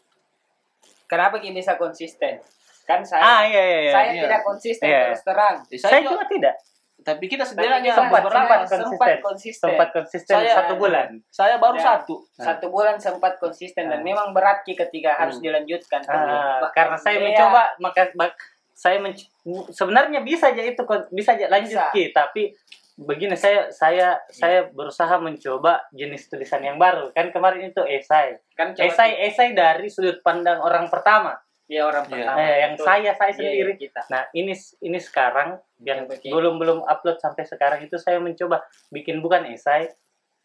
[1.04, 2.40] kenapa kita bisa konsisten
[2.82, 4.22] kan saya ah iya iya iya saya iya.
[4.24, 5.02] tidak konsisten Iya.
[5.06, 6.54] terus terang saya juga- juga tidak
[7.02, 9.20] tapi kita sebenarnya sempat- beberapa sempat sempat konsisten.
[9.20, 9.68] konsisten.
[9.68, 11.08] Sempat konsisten Saya- satu bulan.
[11.28, 11.84] saya baru Ya.
[11.84, 12.14] satu.
[12.32, 14.06] Satu bulan sempat konsisten dan Ah.
[14.06, 15.44] memang berat Ki ketika harus Hmm.
[15.44, 16.00] dilanjutkan.
[16.06, 18.38] Ah, karena saya dia- mencoba maka bak-
[18.72, 19.28] saya menc-
[19.68, 21.90] sebenarnya bisa aja itu bisa aja lanjut Bisa.
[21.92, 22.50] Ki, tapi
[22.92, 27.08] begini saya saya saya berusaha mencoba jenis tulisan yang baru.
[27.10, 28.36] Kan kemarin itu esai.
[28.52, 31.32] Kan esai esai dari sudut pandang orang pertama
[31.72, 32.12] dia orang Iya.
[32.12, 32.84] pertama eh, yang Betul.
[32.84, 35.48] saya saya Iya, sendiri iya, kita nah ini ini sekarang
[35.80, 36.28] yang Oke.
[36.28, 38.60] belum belum upload sampai sekarang itu saya mencoba
[38.92, 39.88] bikin bukan esai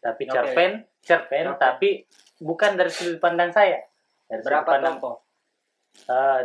[0.00, 0.32] tapi Oke.
[0.32, 1.60] cerpen cerpen Oke.
[1.60, 1.88] tapi
[2.40, 3.76] bukan dari sudut pandang saya
[4.24, 5.20] dari sudut berapa pandang tokoh
[6.06, 6.40] eh,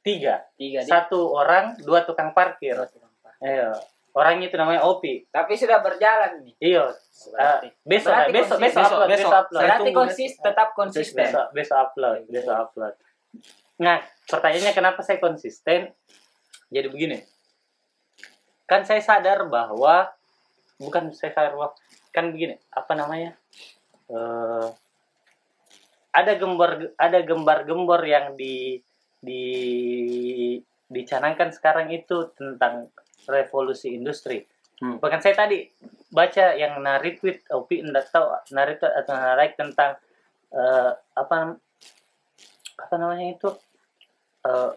[0.00, 2.78] tiga tiga di satu orang dua tukang parkir
[3.38, 3.70] Iya.
[4.10, 5.30] Orangnya itu namanya Opi.
[5.30, 6.90] tapi sudah berjalan nih Iya.
[7.34, 9.32] Eh, besok Berarti besok besok upload, Besok, besok besok.
[9.36, 9.60] upload.
[9.60, 12.94] Saya berarti konsis tetap konsisten Besok besok upload, besok upload.
[13.78, 15.94] Nah, pertanyaannya kenapa saya konsisten?
[16.68, 17.18] Jadi begini.
[18.68, 20.10] Kan saya sadar bahwa
[20.76, 21.72] bukan saya sadar bahwa
[22.10, 23.32] kan begini, apa namanya?
[24.10, 24.68] Eh
[26.18, 28.80] ada gembar ada gembar-gembor yang di
[29.22, 29.42] di
[30.88, 32.88] dicanangkan sekarang itu tentang
[33.28, 34.42] revolusi industri.
[34.82, 34.98] Hmm.
[34.98, 35.68] Bahkan saya tadi
[36.08, 38.24] baca yang naritweet Opi enggak tahu
[38.56, 40.00] naritweet atau narik tentang
[40.54, 41.54] eh, apa
[42.78, 43.48] apa namanya itu
[44.40, 44.70] Eh,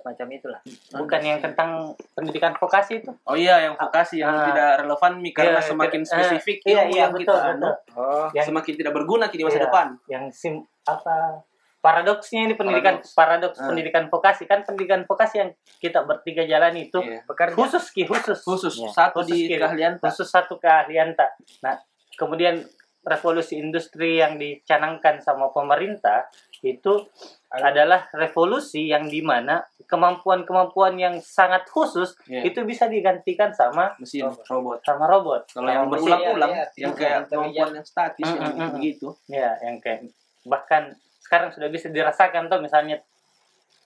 [0.00, 0.56] macam itulah
[0.96, 4.48] bukan yang tentang pendidikan vokasi itu oh iya yang vokasi yang Ah.
[4.48, 7.70] tidak relevan Mi, karena Iya, semakin eh, spesifik iya iya yang betul kita betul anu,
[7.98, 9.64] oh yang semakin tidak berguna di masa Iya.
[9.68, 10.54] depan yang sim
[10.86, 11.44] apa
[11.76, 13.68] paradoksnya ini pendidikan paradoks, Ah.
[13.68, 17.20] pendidikan vokasi kan pendidikan vokasi yang kita bertiga jalani itu Iya.
[17.26, 18.88] bekerja khusus ki khusus khusus Iya.
[18.90, 19.60] satu Khusus di skill.
[19.60, 20.02] keahlian tak.
[20.06, 21.76] khusus satu keahlian tak nah
[22.14, 22.64] kemudian
[23.02, 26.28] revolusi industri yang dicanangkan sama pemerintah
[26.60, 27.08] itu
[27.50, 32.46] adalah revolusi yang di mana kemampuan-kemampuan yang sangat khusus Iya.
[32.46, 36.82] itu bisa digantikan sama mesin robot sama robot kalau yang berulang-ulang iya, iya.
[36.86, 37.28] yang kayak Iya.
[37.32, 38.72] kemampuan yang statis Mm, yang mm, mm.
[38.78, 40.00] begitu ya yang kayak
[40.46, 40.94] bahkan
[41.26, 43.02] sekarang sudah bisa dirasakan tuh misalnya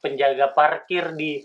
[0.05, 1.41] penjaga parkir di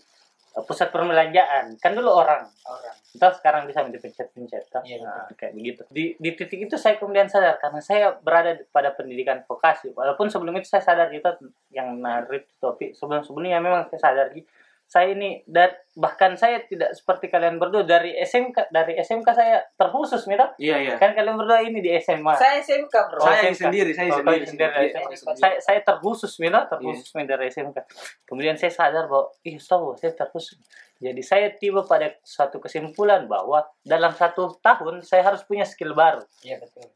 [0.66, 4.86] pusat perbelanjaan kan dulu orang orang Entah sekarang bisa dipencet-pencet kan?
[4.86, 5.82] Iya, Nah, kayak begitu.
[5.90, 9.90] Di, di titik itu saya kemudian sadar karena saya berada pada pendidikan vokasi.
[9.98, 11.26] Walaupun sebelum itu saya sadar gitu
[11.74, 14.46] yang narik topi sebelum sebelumnya memang saya sadar gitu.
[14.86, 20.22] Saya ini dan bahkan saya tidak seperti kalian berdua dari SMK dari SMK saya terkhusus
[20.22, 20.46] gitu.
[20.62, 22.38] iya iya Kan kalian berdua ini di SMA.
[22.38, 23.62] saya SMK bro Oh, saya SMK.
[23.68, 25.16] sendiri saya Oh, sendiri, sendiri dari sendiri.
[25.18, 25.36] SMK.
[25.36, 27.78] Saya saya terkhusus gitu, terkhusus dari SMK.
[28.24, 30.62] Kemudian saya sadar bahwa ih tahu saya terkhusus.
[31.00, 36.20] Jadi saya tiba pada suatu kesimpulan bahwa dalam satu tahun saya harus punya skill baru.
[36.44, 36.92] iya betul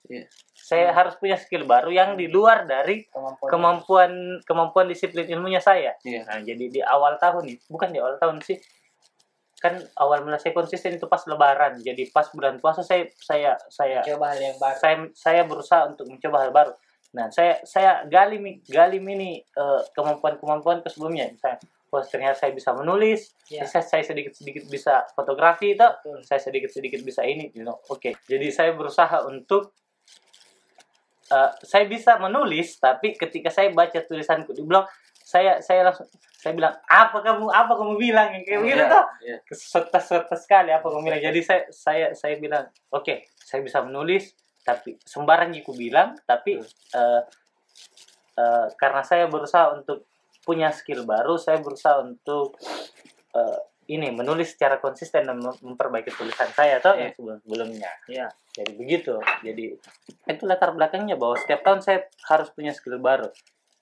[0.53, 4.11] Saya harus punya skill baru yang di luar dari kemampuan kemampuan
[4.43, 5.95] kemampuan disiplin ilmunya saya.
[6.03, 6.23] Iya.
[6.23, 8.59] Nah, jadi di awal tahun nih, bukan di awal tahun sih.
[9.63, 11.79] Kan awal mulai saya konsisten itu pas lebaran.
[11.79, 16.11] Jadi pas bulan puasa saya saya saya coba hal yang baru saya saya berusaha untuk
[16.11, 16.73] mencoba hal baru.
[17.15, 21.31] Nah, saya saya gali gali ini eh, kemampuan-kemampuan ke sebelumnya.
[21.31, 23.69] Misalnya, oh ternyata saya bisa menulis, Iya.
[23.69, 25.87] saya, saya sedikit-sedikit bisa fotografi itu,
[26.25, 27.77] saya sedikit-sedikit bisa ini, you know.
[27.87, 28.17] Oke.
[28.25, 29.77] Jadi saya berusaha untuk
[31.31, 34.89] eh, saya bisa menulis, tapi ketika saya baca tulisanku di blog,
[35.33, 36.05] saya saya langsung
[36.37, 39.37] saya bilang apa kamu apa kamu bilang yang kayak begitu Iya, tuh iya.
[39.49, 41.21] serta-serta sekali apa kamu bilang.
[41.25, 46.61] Jadi saya saya saya bilang, oke, saya bisa menulis, tapi sembarang yang ku bilang, tapi
[46.93, 47.21] eh,
[48.37, 50.05] eh, karena saya berusaha untuk
[50.45, 52.53] punya skill baru, saya berusaha untuk
[53.33, 57.91] eh, ini menulis secara konsisten dan mem- memperbaiki tulisan saya atau yang sebelum sebelumnya.
[58.05, 58.27] Iya.
[58.53, 59.17] Jadi begitu.
[59.41, 59.75] Jadi
[60.29, 63.33] itu latar belakangnya bahwa setiap tahun saya harus punya skill baru.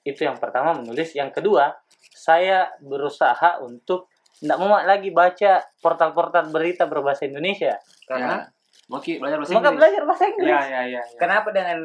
[0.02, 1.12] Itu yang pertama menulis.
[1.12, 1.72] Yang kedua,
[2.10, 7.78] saya berusaha untuk tidak mau lagi baca portal-portal berita berbahasa Indonesia.
[8.02, 8.50] karena Ya.
[8.90, 10.50] mau Ki, belajar bahasa Maka Inggris belajar bahasa Inggris.
[10.50, 11.02] ya ya ya, ya.
[11.14, 11.78] kenapa dengan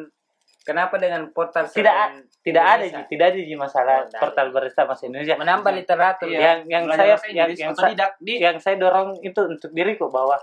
[0.62, 1.96] kenapa dengan portal Tidak
[2.42, 2.84] Tidak ada?
[2.84, 3.02] Ji.
[3.08, 5.36] tidak ada Ji, masalah Oh, tidak portal berita bahasa Indonesia.
[5.38, 6.40] menambah literatur Iya.
[6.42, 10.36] Yang yang Belajar saya yang yang, sa- di yang saya dorong itu untuk diriku bahwa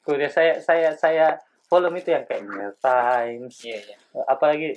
[0.00, 1.26] kemudian saya saya saya
[1.64, 4.74] follow itu yang kayak New York Times, iya iya apalagi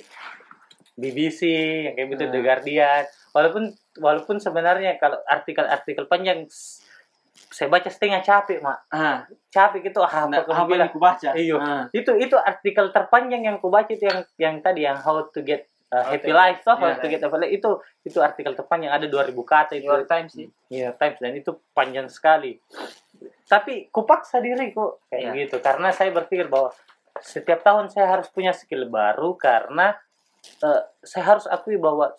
[0.96, 1.40] BBC
[1.86, 2.32] yang kayak gitu Hmm.
[2.32, 3.02] The Guardian.
[3.36, 3.64] Walaupun
[4.00, 6.48] walaupun sebenarnya kalau artikel-artikel panjang
[7.52, 8.88] saya baca setengah capek mak.
[8.92, 9.24] Ah.
[9.52, 11.56] Capek gitu ah, nah, apa yang ku baca Iya.
[11.56, 15.40] Ah, itu itu artikel terpanjang yang ku baca itu yang yang tadi yang how to
[15.44, 17.52] get uh, How happy life toh how iya, to get happy life.
[17.52, 17.70] Itu
[18.04, 21.32] itu artikel terpanjang ada 2000 kata New itu York Times sih New York Times dan
[21.36, 22.56] itu panjang sekali.
[23.46, 25.40] Tapi kupaksa diriku kayak Iya.
[25.46, 25.56] gitu.
[25.60, 26.72] Karena saya berpikir bahwa
[27.22, 29.96] setiap tahun saya harus punya skill baru karena
[30.62, 32.12] eh, saya harus akui bahwa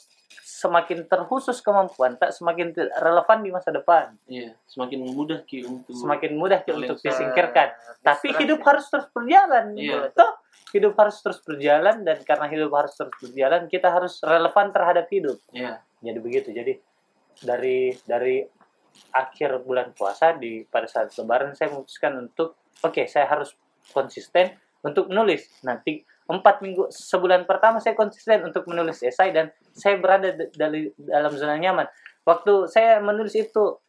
[0.47, 4.17] semakin terkhusus kemampuan tak semakin relevan di masa depan.
[4.25, 7.77] Iya, semakin mudah ki untuk semakin mudah Ki, untuk disingkirkan.
[8.01, 10.09] tapi hidup harus terus berjalan Iya.
[10.17, 10.31] Toh,
[10.73, 15.37] hidup harus terus berjalan dan karena hidup harus terus berjalan kita harus relevan terhadap hidup.
[15.53, 15.83] Iya.
[15.97, 16.49] jadi begitu.
[16.53, 16.73] Jadi
[17.41, 18.41] dari dari
[19.13, 23.53] akhir bulan puasa di pada saat lebaran saya memutuskan untuk oke saya harus
[23.93, 25.45] konsisten untuk menulis.
[25.61, 31.31] Nanti empat minggu sebulan pertama saya konsisten untuk menulis esai dan saya berada dari dalam
[31.33, 31.87] zona nyaman
[32.27, 33.79] waktu saya menulis itu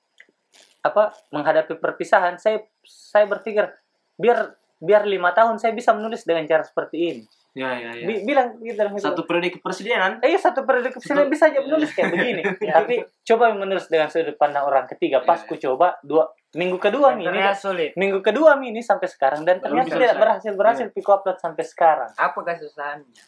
[0.86, 3.66] apa menghadapi perpisahan saya saya berpikir
[4.14, 7.24] biar biar lima tahun saya bisa menulis dengan cara seperti ini
[7.58, 8.06] Iya, iya, iya.
[8.06, 8.94] Bi- bilang gitu dalam.
[8.94, 10.22] Satu periode kepresidenan.
[10.22, 12.42] Eh, iya satu periode kecil bisa aja menulis kayak begini.
[12.78, 15.26] Tapi coba menulis dengan sudut pandang orang ketiga.
[15.26, 17.90] Pas Iya, ku coba dua minggu kedua nih, ini Ternyata sulit.
[17.92, 20.00] minggu kedua ini sampai sekarang dan Belum ternyata selesai.
[20.00, 22.10] tidak berhasil berhasil pick upload sampai sekarang.
[22.16, 23.22] Apa kesusahannya?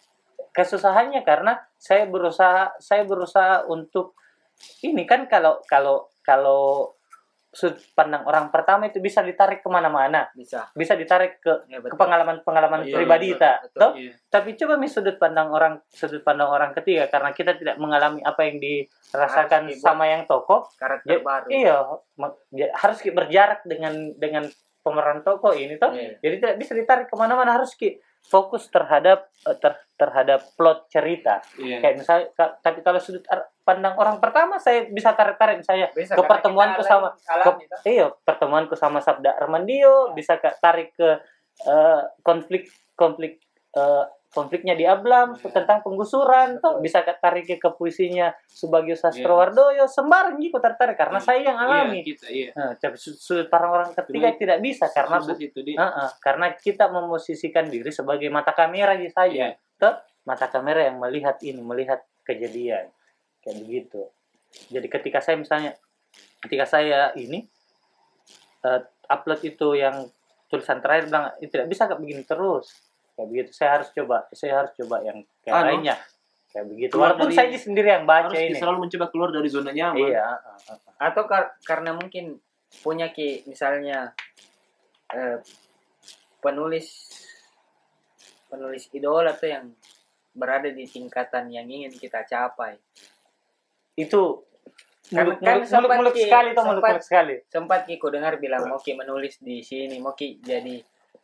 [0.51, 4.17] Kesusahannya karena saya berusaha saya berusaha untuk
[4.83, 6.95] ini kan kalau kalau kalau
[7.51, 10.71] sudut pandang orang pertama itu bisa ditarik ke mana-mana, Bisa.
[10.71, 13.81] bisa ditarik ke Ya, ke pengalaman-pengalaman Iya, pribadi betul, betul.
[13.83, 13.93] toh?
[13.99, 14.13] Iya.
[14.31, 18.41] Tapi coba mi sudut pandang orang sudut pandang orang ketiga karena kita tidak mengalami apa
[18.47, 20.63] yang dirasakan Harus sama yang tokoh.
[20.79, 21.47] Karakter Ya, baru.
[21.51, 21.77] iya,
[22.55, 24.47] ya, harus berjarak dengan dengan
[24.81, 25.91] pemeran tokoh ini toh.
[25.91, 26.23] Iya.
[26.23, 31.45] Jadi tidak bisa ditarik ke mana-mana harus ki fokus terhadap eh, ter- terhadap plot cerita.
[31.55, 31.79] Iya.
[31.79, 33.21] Kayak misalnya, tapi kalau sudut
[33.61, 37.81] pandang orang pertama saya bisa tarik-tarik misalnya Bisa, ke pertemuanku sama alami- alami, ke, toh.
[37.85, 41.21] iya pertemuanku sama Sabda Armandio bisa ke, tarik ke
[41.63, 43.39] eh, konflik konflik
[43.71, 45.51] eh, konfliknya di Ablam Iya.
[45.53, 46.63] tentang penggusuran Betul.
[46.63, 51.99] tuh bisa ke, tarik ke puisinya Subagio Sastrowardoyo sembarang gitu tertarik karena saya yang alami
[51.99, 52.51] Iya, kita, iya.
[52.55, 55.75] Nah, tapi su- sudut pandang orang ketiga tidak bisa karena itu di.
[55.75, 59.59] Heeh, karena kita memosisikan diri sebagai mata kamera aja saja Iya.
[59.81, 62.93] Tuh, mata kamera yang melihat ini melihat kejadian.
[63.41, 64.03] Kayak begitu.
[64.69, 65.73] Jadi ketika saya misalnya
[66.41, 67.49] ketika saya ini
[68.61, 70.05] eh, upload itu yang
[70.47, 72.69] tulisan terakhir bilang "Ini tidak bisa kayak begini terus.
[73.17, 73.51] Kayak begitu.
[73.51, 75.97] Saya harus coba saya harus coba yang kayak Anu, lainnya.
[76.51, 76.93] Kayak begitu.
[76.93, 78.59] Keluar walaupun dari- saya sendiri yang baca Harus ini.
[78.59, 79.97] selalu mencoba keluar dari zona nyaman.
[80.03, 80.93] iya heeh, heeh.
[81.01, 82.37] Atau kar- karena mungkin
[82.83, 84.13] punya ki misalnya
[85.09, 85.39] eh,
[86.39, 86.87] penulis
[88.51, 89.71] penulis idola tuh yang
[90.33, 92.75] berada di tingkatan yang ingin kita capai.
[93.93, 94.23] itu
[95.07, 98.09] Kan- muluk kan muluk muluk ki- sekali tuh muluk sempat- muluk sekali Sempat ki ku
[98.09, 100.79] dengar bilang mau ki menulis di sini, mau ki jadi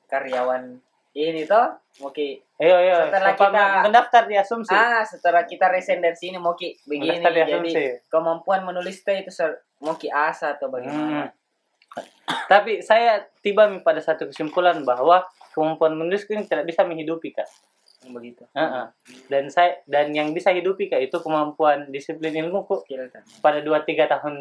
[0.04, 0.74] karyawan
[1.14, 2.96] ini toh, mau ki Iya iya.
[3.06, 4.70] Setelah kita- mendaftar di asumsi.
[4.70, 7.72] ah setelah kita resign dari sini mau ki begini di jadi
[8.06, 10.74] kemampuan menulis teh itu ser- mau ki asa atau Hmm.
[10.74, 11.30] bagaimana?
[12.46, 15.24] Tapi saya tiba pada satu kesimpulan bahwa
[15.56, 17.48] kemampuan menulis ini tidak bisa menghidupi kak.
[18.12, 18.44] Begitu.
[18.52, 18.92] Heeh.
[19.32, 23.24] Dan saya dan yang bisa hidupi kak itu kemampuan disiplin ilmu kok kan.
[23.40, 24.34] pada 2-3 tahun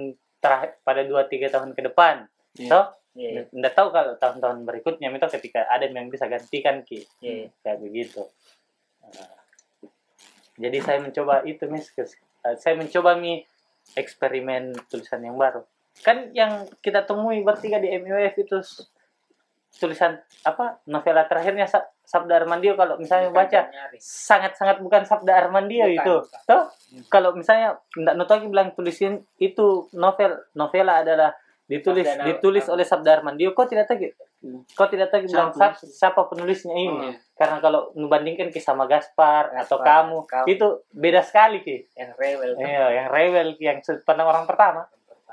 [0.43, 2.27] terakhir pada 2-3 tahun ke depan.
[2.59, 2.67] Iya.
[2.67, 7.47] Toh, Iya, nggak tahu kalau tahun-tahun berikutnya itu ketika ada yang bisa gantikan ki iya.
[7.63, 8.27] kayak begitu.
[8.99, 9.39] Nah,
[10.59, 12.11] jadi saya mencoba itu mis, eh,
[12.59, 13.39] saya mencoba mi
[13.95, 15.63] eksperimen tulisan yang baru.
[16.03, 18.59] Kan yang kita temui bertiga di MUF itu
[19.75, 23.59] tulisan apa novela terakhirnya Sa- Sabda Armandio kalau misalnya Bukan baca
[23.97, 26.15] sangat-sangat bukan Sabda Armandio Bukan, itu.
[26.21, 26.41] bukan.
[26.45, 26.63] Toh
[27.05, 31.33] kalau misalnya ndak Nutogi bilang tulisin itu novel novela adalah
[31.63, 34.05] ditulis Sabda ditulis oleh Sabda Armandio kok tidak tahu
[34.37, 34.61] Hmm.
[34.67, 37.17] kok tidak tahu bilang Siapa siapa, penulisnya ini iya.
[37.33, 40.45] karena kalau membandingkan ki sama Gaspar, atau Gaspar, kamu, kamu.
[40.47, 44.85] itu beda sekali ki yang rewel iya yang rewel yang pandang orang pertama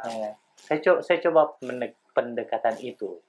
[0.03, 0.33] Iya.
[0.57, 3.21] saya coba saya coba pendek- pendekatan itu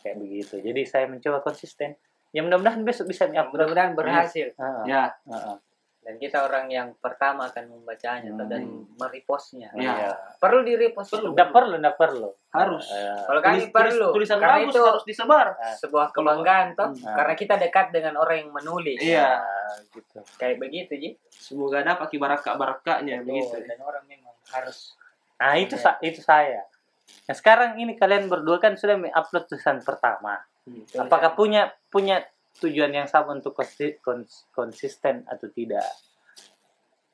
[0.00, 1.96] kayak begitu jadi saya mencoba konsisten
[2.30, 5.56] ya mudah-mudahan besok bisa Ya, di-upload mudah-mudahan berhasil Heeh, Ya, heeh.
[6.00, 8.46] dan kita orang yang pertama akan membacanya Hmm.
[8.46, 8.62] dan
[8.94, 9.74] merepostnya.
[9.74, 9.90] Ya.
[10.06, 10.10] Iya.
[10.36, 11.32] Perlu di repost Perlu.
[11.32, 12.86] nggak perlu nggak perlu Harus.
[12.88, 13.26] Iya.
[13.26, 14.06] Kalau kami tulis- perlu.
[14.12, 15.46] tulisan karena bagus itu harus disebar.
[15.76, 17.10] sebuah kebanggaan toh Hmm.
[17.12, 18.98] karena kita dekat dengan orang yang menulis.
[18.98, 19.28] Iya.
[19.34, 21.10] Nah, gitu Kayak begitu Ji.
[21.28, 23.50] Semoga dapat barakak-barakaknya begitu.
[23.52, 24.94] Betul, Dan orang memang harus
[25.36, 26.62] nah itu sa- itu saya
[27.24, 30.82] nah sekarang ini kalian berdua kan sudah upload tulisan pertama Hmm.
[30.98, 32.26] apakah punya punya
[32.58, 35.86] tujuan yang sama untuk konsi- kons- konsisten atau tidak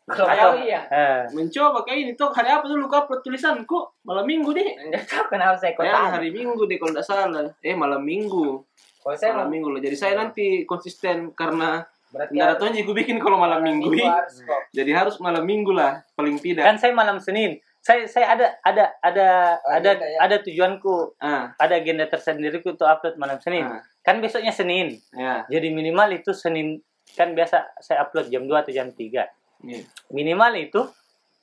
[0.02, 0.83] kalau iya.
[0.90, 3.78] eh, Mencoba kayak ini tuh hari apa dulu kau upload tulisanku?
[4.02, 4.66] Malam minggu deh.
[4.83, 7.46] Enggak tahu kenapa saya kok Ya, hari minggu deh kalau tidak salah.
[7.62, 8.66] Eh malam minggu.
[8.98, 9.81] Kalau saya Malam minggu loh.
[9.81, 13.94] Jadi saya nanti konsisten karena berarti tidak ada gue bikin kalau malam minggu.
[13.94, 14.61] harus kok.
[14.74, 16.66] Jadi harus malam minggu lah paling tidak.
[16.66, 19.27] kan saya malam Senin saya saya ada ada ada
[19.61, 20.18] ada Agenda, ya?
[20.23, 25.42] ada tujuanku Ah, ada agenda tersendiri untuk upload malam Senin ah, kan besoknya Senin ya.
[25.47, 26.79] jadi minimal itu Senin
[27.12, 29.27] kan biasa saya upload jam 2 atau jam 3
[29.62, 29.83] Iya.
[30.09, 30.81] minimal itu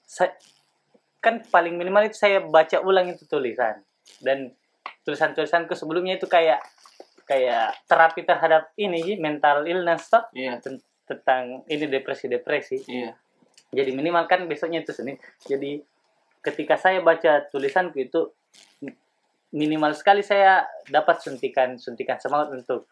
[0.01, 0.31] saya
[1.19, 3.79] kan paling minimal itu saya baca ulang itu tulisan
[4.19, 4.51] dan
[5.01, 6.59] tulisan-tulisanku sebelumnya itu kayak
[7.23, 10.59] kayak terapi terhadap ini mental illness toh Iya.
[10.59, 13.11] ten- tentang ini depresi-depresi Iya.
[13.71, 15.83] jadi minimal kan besoknya itu Senin jadi
[16.39, 18.31] ketika saya baca tulisanku itu
[19.49, 22.85] minimal sekali saya dapat suntikan suntikan semangat untuk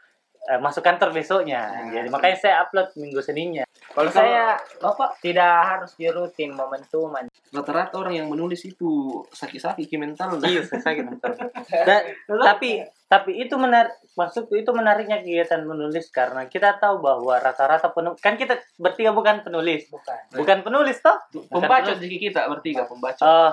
[0.48, 1.92] eh, masuk kantor besoknya Nah.
[1.92, 7.10] jadi makanya saya upload minggu Seninnya Kalau saya Bapak tidak harus di rutin momentum
[7.48, 8.88] Rata-rata orang yang menulis itu
[9.30, 10.38] sakit-sakit mental.
[10.44, 11.32] iya sakit mental.
[11.88, 17.88] Dan- tapi tapi itu menarik maksudku itu menariknya kegiatan menulis karena kita tahu bahwa rata-rata
[17.90, 21.16] penulis kan kita bertiga bukan penulis bukan bukan penulis toh
[21.48, 23.24] Pembaca jadi kita bertiga pembaca.
[23.24, 23.52] Eh,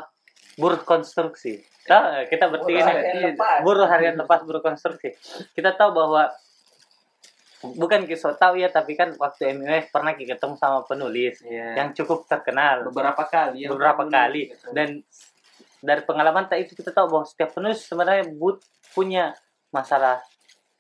[0.55, 2.83] buruh konstruksi toh kita bertiga
[3.31, 3.63] lepas.
[3.63, 5.15] buruh harian lepas buruh konstruksi
[5.55, 6.35] kita tahu bahwa
[7.73, 11.79] bukan kisah tahu ya tapi kan waktu MUF pernah kita ketemu sama penulis Iya.
[11.79, 13.65] yang cukup terkenal beberapa kali.
[13.65, 15.01] beberapa kali dan
[15.79, 19.33] dari pengalaman tak itu kita tahu bahwa setiap penulis sebenarnya but punya
[19.69, 20.21] masalah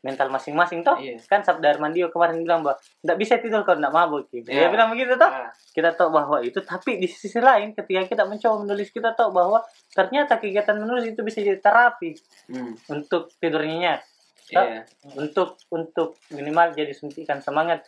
[0.00, 1.16] mental masing-masing toh Iya.
[1.24, 4.44] kan Sabda Armandio kemarin bilang bahwa tidak bisa tidur kalau tidak mabuk gitu.
[4.46, 4.68] dia Iya.
[4.68, 8.60] bilang begitu toh Ah, kita tahu bahwa itu tapi di sisi lain ketika kita mencoba
[8.60, 12.12] menulis kita tahu bahwa ternyata kegiatan menulis itu bisa jadi terapi
[12.48, 14.00] hmm, untuk tidurnya nyenyak
[14.46, 14.84] Iya.
[15.14, 17.84] untuk untuk minimal jadi suntikan semangat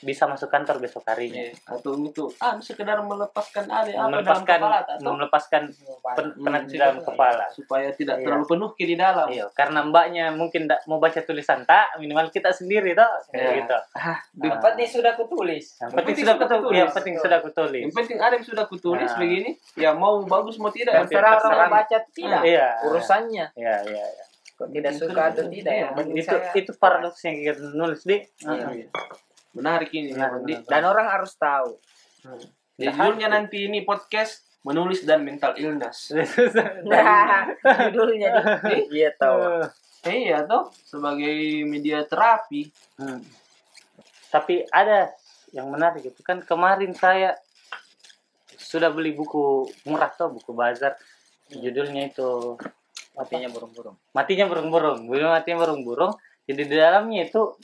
[0.00, 1.54] bisa masuk kantor besok harinya Iya.
[1.70, 5.62] Atau itu ah sekedar melepaskan ada apa melepaskan dalam kepala atau melepaskan
[6.10, 8.24] pen- penat di dalam kepala supaya tidak Iya.
[8.26, 9.30] terlalu penuh ke di dalam.
[9.30, 13.58] Iya, karena mbaknya mungkin tidak mau baca tulisan tak, minimal kita sendiri toh, kayak Iya.
[13.62, 13.78] gitu.
[13.94, 17.82] Ah, yang penting sudah kutulis Yang penting sudah kutulis, yang penting sudah kutulis.
[17.84, 19.18] yang penting ada yang sudah kutulis Nah.
[19.22, 21.06] begini, ya mau bagus mau tidak.
[21.06, 22.68] Terserah orang membaca tidak Iya.
[22.84, 24.24] urusannya Iya, iya, iya.
[24.54, 28.16] Kok tidak suka atau tidak Iya, yang penting Itu saya itu paradoksnya kita nulis di.
[28.42, 28.66] Iya.
[28.70, 28.86] Iya.
[29.54, 30.10] Menarik ini.
[30.14, 30.70] Benar, Di- benar.
[30.70, 31.70] dan orang harus tahu
[32.74, 36.08] Di judulnya nanti ini podcast menulis dan mental illness.
[36.90, 37.44] nah
[37.84, 39.60] judulnya di iya tahu
[40.04, 42.68] Eh, iya toh sebagai media terapi.
[43.00, 43.24] Hmm.
[44.28, 45.08] Tapi ada
[45.56, 47.32] yang menarik itu kan kemarin saya
[48.58, 50.98] sudah beli buku murah tuh buku bazar
[51.48, 52.58] judulnya itu
[53.14, 53.96] matinya burung-burung.
[54.12, 54.98] Matinya burung-burung.
[55.06, 56.12] Belum matinya burung-burung.
[56.44, 57.54] Jadi di dalamnya itu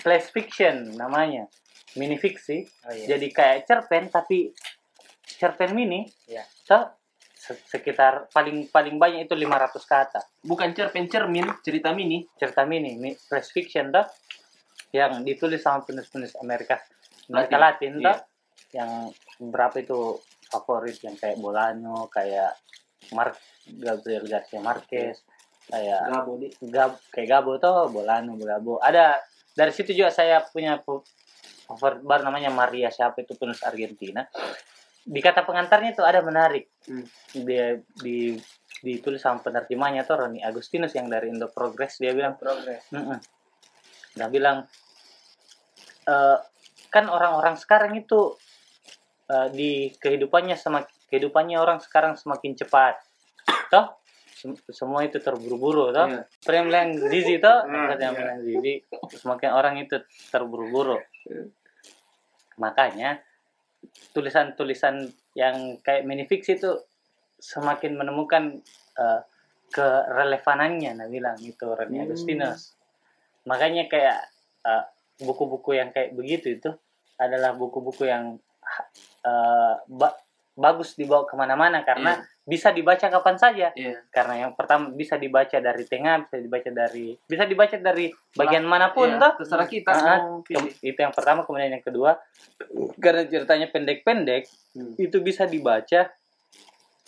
[0.00, 1.50] flash fiction namanya.
[1.96, 3.16] Mini fiksi oh iya.
[3.16, 4.54] Jadi kayak cerpen tapi
[5.26, 6.06] cerpen mini.
[6.26, 6.44] Iya.
[6.46, 6.76] so
[7.32, 12.26] se- sekitar paling paling banyak itu 500 kata Bukan cerpen cermin, cerita mini.
[12.36, 14.04] cerita mini mi- flash fiction tuh
[14.92, 16.80] yang ditulis sama penulis-penulis Amerika.
[17.28, 18.14] Amerika Latin, Latin iya.
[18.72, 18.90] yang
[19.38, 20.16] berapa itu
[20.48, 22.56] favorit yang kayak Bolano kayak
[23.10, 25.22] Mark Gabriel Garcia Marquez
[25.68, 26.48] kayak Gabo di.
[26.66, 29.20] Gab, kayak Gabo tuh Bolano Gabo ada
[29.52, 31.04] dari situ juga saya punya pu-
[31.68, 34.24] favorit baru namanya Maria siapa itu penulis Argentina
[35.04, 37.04] di kata pengantarnya itu ada menarik Hmm.
[37.36, 38.32] dia di
[38.80, 43.20] ditulis sama penerjemahnya tuh Roni Agustinus yang dari Indo Progress dia bilang progres "Mm-mm."
[44.14, 44.64] dia bilang
[46.04, 46.38] eh,
[46.88, 48.36] kan orang-orang sekarang itu
[49.28, 53.00] eh, di kehidupannya sama kehidupannya orang sekarang semakin cepat.
[53.68, 53.96] Toh
[54.38, 56.06] Sem- semua itu terburu-buru toh.
[56.46, 57.66] Pernah bilang Zizi toh.
[57.66, 58.38] Hmm, yang iya.
[58.38, 58.72] Zizi
[59.18, 59.98] semakin orang itu
[60.30, 60.94] terburu-buru.
[62.58, 63.18] Makanya
[64.14, 66.70] tulisan-tulisan yang kayak mini fiksi itu
[67.38, 68.58] semakin menemukan
[68.98, 69.20] eh,
[69.68, 72.06] kerelevanannya nah bilang itu Reni Hmm.
[72.06, 72.78] Agustinus.
[73.42, 74.18] Makanya kayak
[74.62, 74.84] eh,
[75.18, 76.70] buku-buku yang kayak begitu itu
[77.18, 78.38] adalah buku-buku yang
[79.90, 80.18] ba-
[80.58, 84.02] bagus dibawa ke mana-mana karena bisa dibaca kapan saja Iya.
[84.08, 88.90] karena yang pertama bisa dibaca dari tengah bisa dibaca dari bisa dibaca dari bagian mana
[88.90, 90.74] pun Iya, toh terserah kita Ah, pilih.
[90.82, 92.18] itu yang pertama kemudian yang kedua
[92.98, 94.94] karena ceritanya pendek-pendek Hmm.
[94.96, 96.10] itu bisa dibaca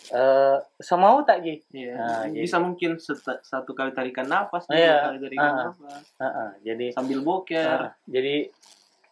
[0.03, 1.61] eh semau tak Ji?
[1.71, 1.93] Iya.
[1.93, 4.97] Nah, jadi- bisa mungkin seta- satu kali tarikan nafas, dua Iya.
[5.07, 5.57] kali tarikan Ah.
[5.69, 7.77] nafas, Heeh, jadi sambil boker.
[7.79, 8.49] ah, jadi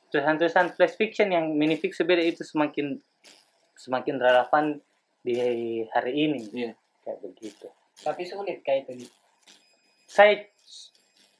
[0.09, 2.97] tulisan-tulisan flash fiction yang mini beda itu semakin
[3.79, 4.65] semakin relevan
[5.19, 5.35] di
[5.89, 6.71] hari ini Iya.
[7.01, 7.67] kayak begitu
[7.99, 9.07] tapi sulit kayak itu
[10.03, 10.43] saya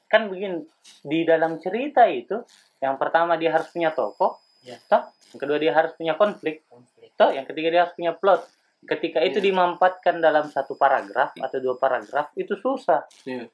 [0.06, 0.64] kan begini
[1.00, 2.40] di dalam cerita itu
[2.80, 4.76] yang pertama dia harus punya tokoh Ya.
[4.84, 8.44] toh yang kedua dia harus punya konflik konflik toh yang ketiga dia harus punya plot
[8.84, 9.46] ketika itu Iya.
[9.48, 13.48] dimampatkan dalam satu paragraf atau dua paragraf itu susah Iya.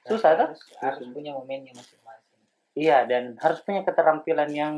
[0.00, 0.48] Susah, kan?
[0.50, 2.40] harus, harus punya momennya masing-masing
[2.74, 4.74] iya dan harus punya keterampilan yang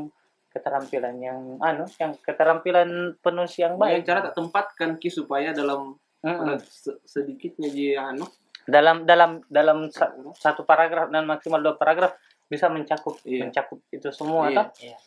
[0.53, 5.97] keterampilan yang anu yang keterampilan penulis yang Yang baik cara tak tempatkan ki supaya dalam
[6.21, 6.55] Mm-mm.
[6.61, 8.23] se- sedikitnya dia anu
[8.63, 13.43] dalam dalam dalam sa- satu paragraf dan maksimal dua paragraf bisa mencakup Iya.
[13.43, 14.55] mencakup itu semua Iya.
[14.55, 14.97] toh Iya.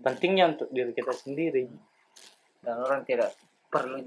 [0.00, 1.68] pentingnya untuk diri kita sendiri
[2.60, 3.34] dan orang tidak
[3.66, 3.98] perlu.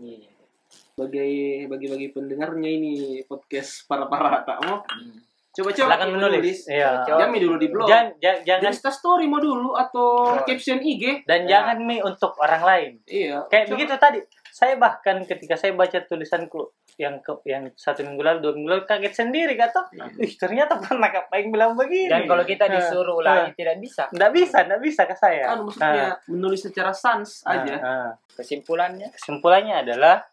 [0.70, 1.32] Sebagai
[1.68, 2.94] bagi-bagi pendengarnya ini
[3.24, 4.84] podcast para para tak mau.
[4.84, 5.20] Hmm.
[5.60, 6.60] Coba-coba Silakan menulis.
[6.66, 6.90] Iya.
[7.04, 7.20] Coba.
[7.20, 7.86] Jangan dulu di blog.
[7.86, 10.42] Jangan, ja- jangan Insta story mau dulu atau Oh.
[10.42, 11.24] caption IG.
[11.24, 11.60] dan Ya.
[11.60, 12.92] jangan mi untuk orang lain.
[13.04, 13.44] Iya.
[13.46, 13.74] Kayak Coba.
[13.76, 14.20] begitu tadi.
[14.50, 16.60] Saya bahkan ketika saya baca tulisanku
[16.96, 19.88] yang ke, yang satu minggu lalu dua minggu lalu kaget sendiri kata,
[20.18, 22.08] ih ternyata pernah kak Paing bilang begini.
[22.08, 24.04] Dan kalau kita Nah, disuruh ulangi tidak bisa.
[24.10, 25.44] nggak bisa, nggak bisa ke saya.
[25.48, 27.76] Kan maksudnya menulis secara sans Nah, aja.
[27.78, 28.12] nah.
[28.34, 30.24] Kesimpulannya, Kesimpulannya adalah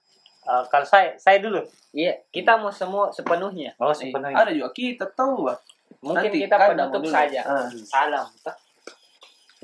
[0.47, 1.67] eh, kalau saya, saya dulu.
[1.91, 3.75] iya kita mau semua sepenuhnya.
[3.83, 4.39] Oh sepenuhnya.
[4.39, 5.59] Ada juga kita tahu Pak.
[6.07, 7.41] Mungkin Nanti kita kan penutup saja.
[7.43, 7.67] Ah.
[7.73, 8.27] Salam.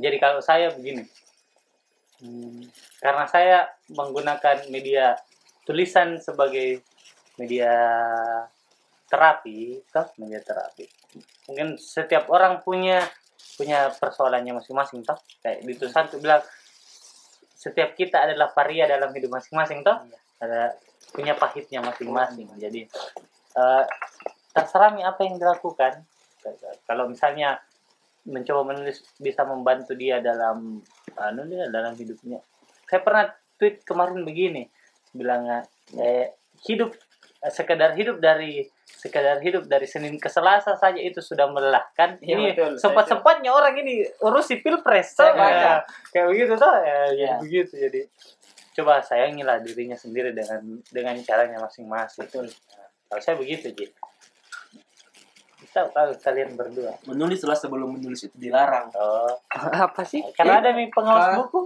[0.01, 1.05] Jadi kalau saya begini,
[2.22, 2.62] Hmm,
[3.03, 3.59] karena saya
[3.91, 5.18] menggunakan media
[5.66, 6.78] tulisan sebagai
[7.35, 7.74] media
[9.11, 10.87] terapi, toh media terapi.
[11.51, 13.03] Mungkin setiap orang punya
[13.59, 15.18] punya persoalannya masing-masing, toh.
[15.43, 16.47] Kayak di tulisan tuh bilang
[17.59, 19.99] setiap kita adalah varia dalam hidup masing-masing, toh.
[20.43, 20.74] Ada
[21.14, 22.51] punya pahitnya masing-masing.
[22.59, 22.90] Jadi
[23.55, 23.84] eh,
[24.51, 26.03] terserah apa yang dilakukan.
[26.84, 27.62] Kalau misalnya
[28.26, 30.78] mencoba menulis bisa membantu dia dalam
[31.18, 32.38] anu dia dalam hidupnya.
[32.86, 33.24] Saya pernah
[33.59, 34.66] tweet kemarin begini,
[35.14, 35.47] bilang
[35.99, 36.34] eh,
[36.66, 36.95] hidup
[37.43, 38.66] eh, sekedar hidup dari
[39.03, 42.22] sekedar hidup dari Senin ke Selasa saja itu sudah melelahkan.
[42.22, 42.72] Iya, ini betul.
[42.78, 45.18] sempat sempatnya orang ini urusi pilpres.
[45.18, 45.43] Saya tuh.
[45.43, 45.59] baca.
[45.59, 45.74] Ya,
[46.14, 47.34] kayak begitu tuh, ya, Ya.
[47.43, 47.74] begitu.
[47.74, 48.01] Jadi
[48.72, 52.24] coba sayangilah dirinya sendiri dengan dengan caranya masing-masing.
[52.24, 52.48] Nah,
[53.06, 53.86] kalau saya begitu, Ji.
[55.72, 56.92] Tahu tahu kalian berdua.
[57.04, 58.92] Menulislah sebelum menulis itu dilarang.
[58.92, 59.32] Oh,
[59.88, 60.20] Apa sih?
[60.36, 61.36] karena ada nih pengawas Kak.
[61.40, 61.60] buku.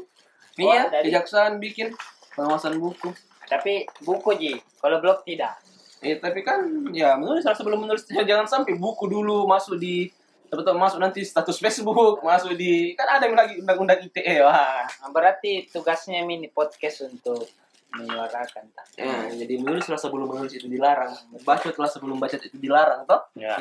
[0.57, 1.91] Iya, dari- kejaksaan bikin
[2.33, 3.11] pengawasan buku.
[3.47, 5.59] Tapi buku Ji, kalau blog tidak.
[5.99, 10.07] Eh, tapi kan ya menulislah sebelum menulis jangan sampai buku dulu masuk di
[10.49, 14.43] betul masuk nanti status Facebook, masuk di kan ada yang lagi undang-undang ITE.
[14.43, 14.87] Wah.
[14.87, 17.47] Nah, berarti tugasnya mini podcast untuk
[17.93, 18.65] menyuarakan.
[18.71, 18.87] tak?
[18.95, 21.17] Ya, jadi menulislah sebelum menulis itu dilarang.
[21.43, 23.25] Bacotlah sebelum baca itu dilarang, toh?
[23.35, 23.57] Ya.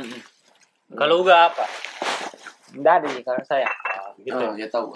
[0.92, 1.66] Kalau Uga apa?
[2.76, 3.72] Ji kalau saya.
[4.20, 4.36] Gitu.
[4.36, 4.92] Oh, ya tahu.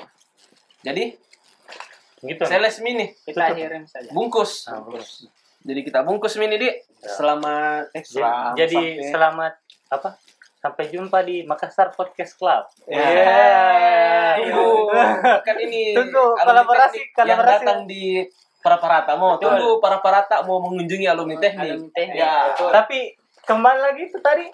[0.83, 1.15] Jadi,
[2.19, 2.43] Gitu.
[2.43, 4.11] seles mini Kita akhirin saja.
[4.11, 4.67] bungkus.
[4.67, 5.23] Ah, terus.
[5.63, 6.67] Jadi kita bungkus mini, Di.
[6.67, 6.75] Ya.
[7.15, 9.53] Selamat eh, selamat Jadi sampai- selamat
[9.87, 10.09] apa?
[10.59, 12.67] Sampai jumpa di Makassar Podcast Club.
[12.83, 12.99] Ya.
[12.99, 14.31] Yeah.
[14.39, 14.91] Tunggu
[15.41, 17.63] kan ini Tunggu, kolaborasi, teknik yang kolaborasi.
[17.63, 18.27] datang di
[18.59, 19.55] para parata mau Betul.
[19.55, 21.71] tunggu para parata mau mengunjungi alumni teknik.
[21.79, 22.51] Alumni teknik, Ya.
[22.51, 22.69] betul.
[22.75, 22.99] Tapi
[23.41, 24.45] kembali lagi itu tadi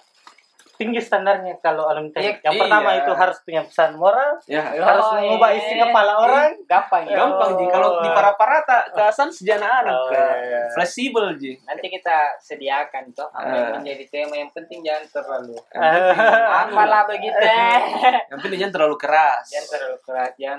[0.76, 2.40] tinggi standarnya kalau alumni teknik.
[2.40, 2.62] Yang Iya.
[2.62, 4.62] pertama itu harus punya pesan moral, Ya.
[4.62, 5.58] harus Oh, mengubah iya.
[5.58, 6.50] isi kepala orang.
[6.64, 7.16] Gampang ya.
[7.16, 10.60] Gampang Ji kalau di para parata ke San sejana anak Oh, iya, iya.
[10.70, 11.56] fleksibel Ji.
[11.62, 13.74] Nanti kita sediakan toh apa yang Ah.
[13.76, 16.00] menjadi tema yang penting jangan terlalu Anu,
[16.62, 17.36] apalah begitu
[18.30, 19.44] Yang penting jangan terlalu keras.
[19.46, 20.58] jangan terlalu keras jangan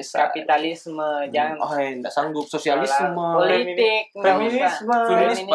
[0.00, 0.18] sa.
[0.26, 3.14] kapitalisme jangan Oh, enggak sanggup sosialisme.
[3.14, 4.92] politik Feminisme.
[5.06, 5.54] Feminisme,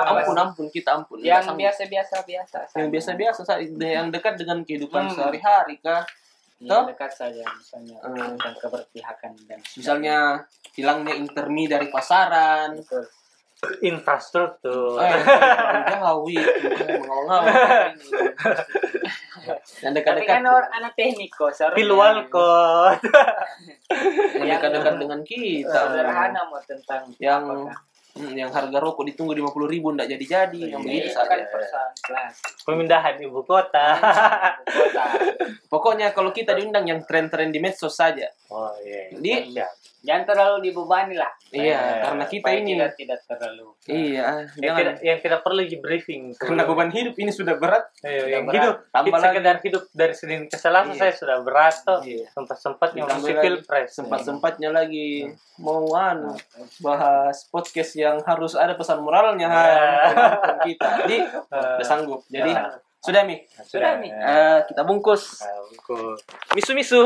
[0.00, 0.42] Ampun, sih?
[0.42, 1.16] ampun, kita ampun.
[1.20, 3.54] Yang biasa-biasa biasa yang biasa-biasa Sa.
[3.96, 5.14] yang dekat dengan kehidupan Hmm.
[5.14, 6.04] sehari-hari kah
[6.58, 6.84] yang Toh?
[6.88, 8.36] dekat saja misalnya Hmm.
[8.36, 10.16] tentang keberpihakan dan misalnya
[10.72, 13.04] hilangnya intermi dari pasaran Betul.
[13.82, 14.96] Infrastruktur.
[14.96, 15.20] eh
[15.92, 16.48] jauh itu
[16.96, 17.92] mengawang-awang
[19.80, 23.04] yang tapi dekat-dekat kan orang anak teknik kok Pilwal kok.
[24.32, 27.76] yang dekat-dekat dengan kita sederhana mau tentang yang apakah.
[28.12, 31.34] Hmm, yang harga rokok ditunggu lima puluh ribu ndak jadi-jadi yang Iya, begitu itu saja
[32.02, 32.30] kan
[32.62, 33.86] Pemindahan ibu kota.
[34.64, 35.04] kota
[35.66, 39.10] pokoknya kalau kita diundang yang tren-tren di medsos saja Oh iya.
[39.12, 39.70] Di- Siap.
[40.00, 45.18] Jangan terlalu dibebani lah iya karena kita ini tidak tidak terlalu iya Yang tidak, yang
[45.18, 46.22] tidak perlu di briefing.
[46.34, 48.54] karena beban hidup ini sudah berat Iya, yang berat.
[48.56, 49.24] hidup, Tambah lagi.
[49.26, 50.96] sekedar hidup dari Senin ke Selasa Iya.
[50.96, 52.00] saya sudah berat tuh.
[52.00, 52.24] Iya.
[52.30, 53.88] Sempat-sempatnya Ditambah ngurusi lagi pilpres.
[53.92, 55.08] sempat-sempatnya lagi
[55.58, 56.32] mau anu
[56.78, 60.24] bahas podcast yang harus ada pesan moralnya Ya.
[60.62, 61.16] kita jadi
[61.76, 62.52] udah sanggup jadi
[63.00, 64.12] sudah mi sudah nih.
[64.12, 65.40] Eh, kita bungkus
[65.72, 66.16] buku.
[66.52, 67.02] misu misu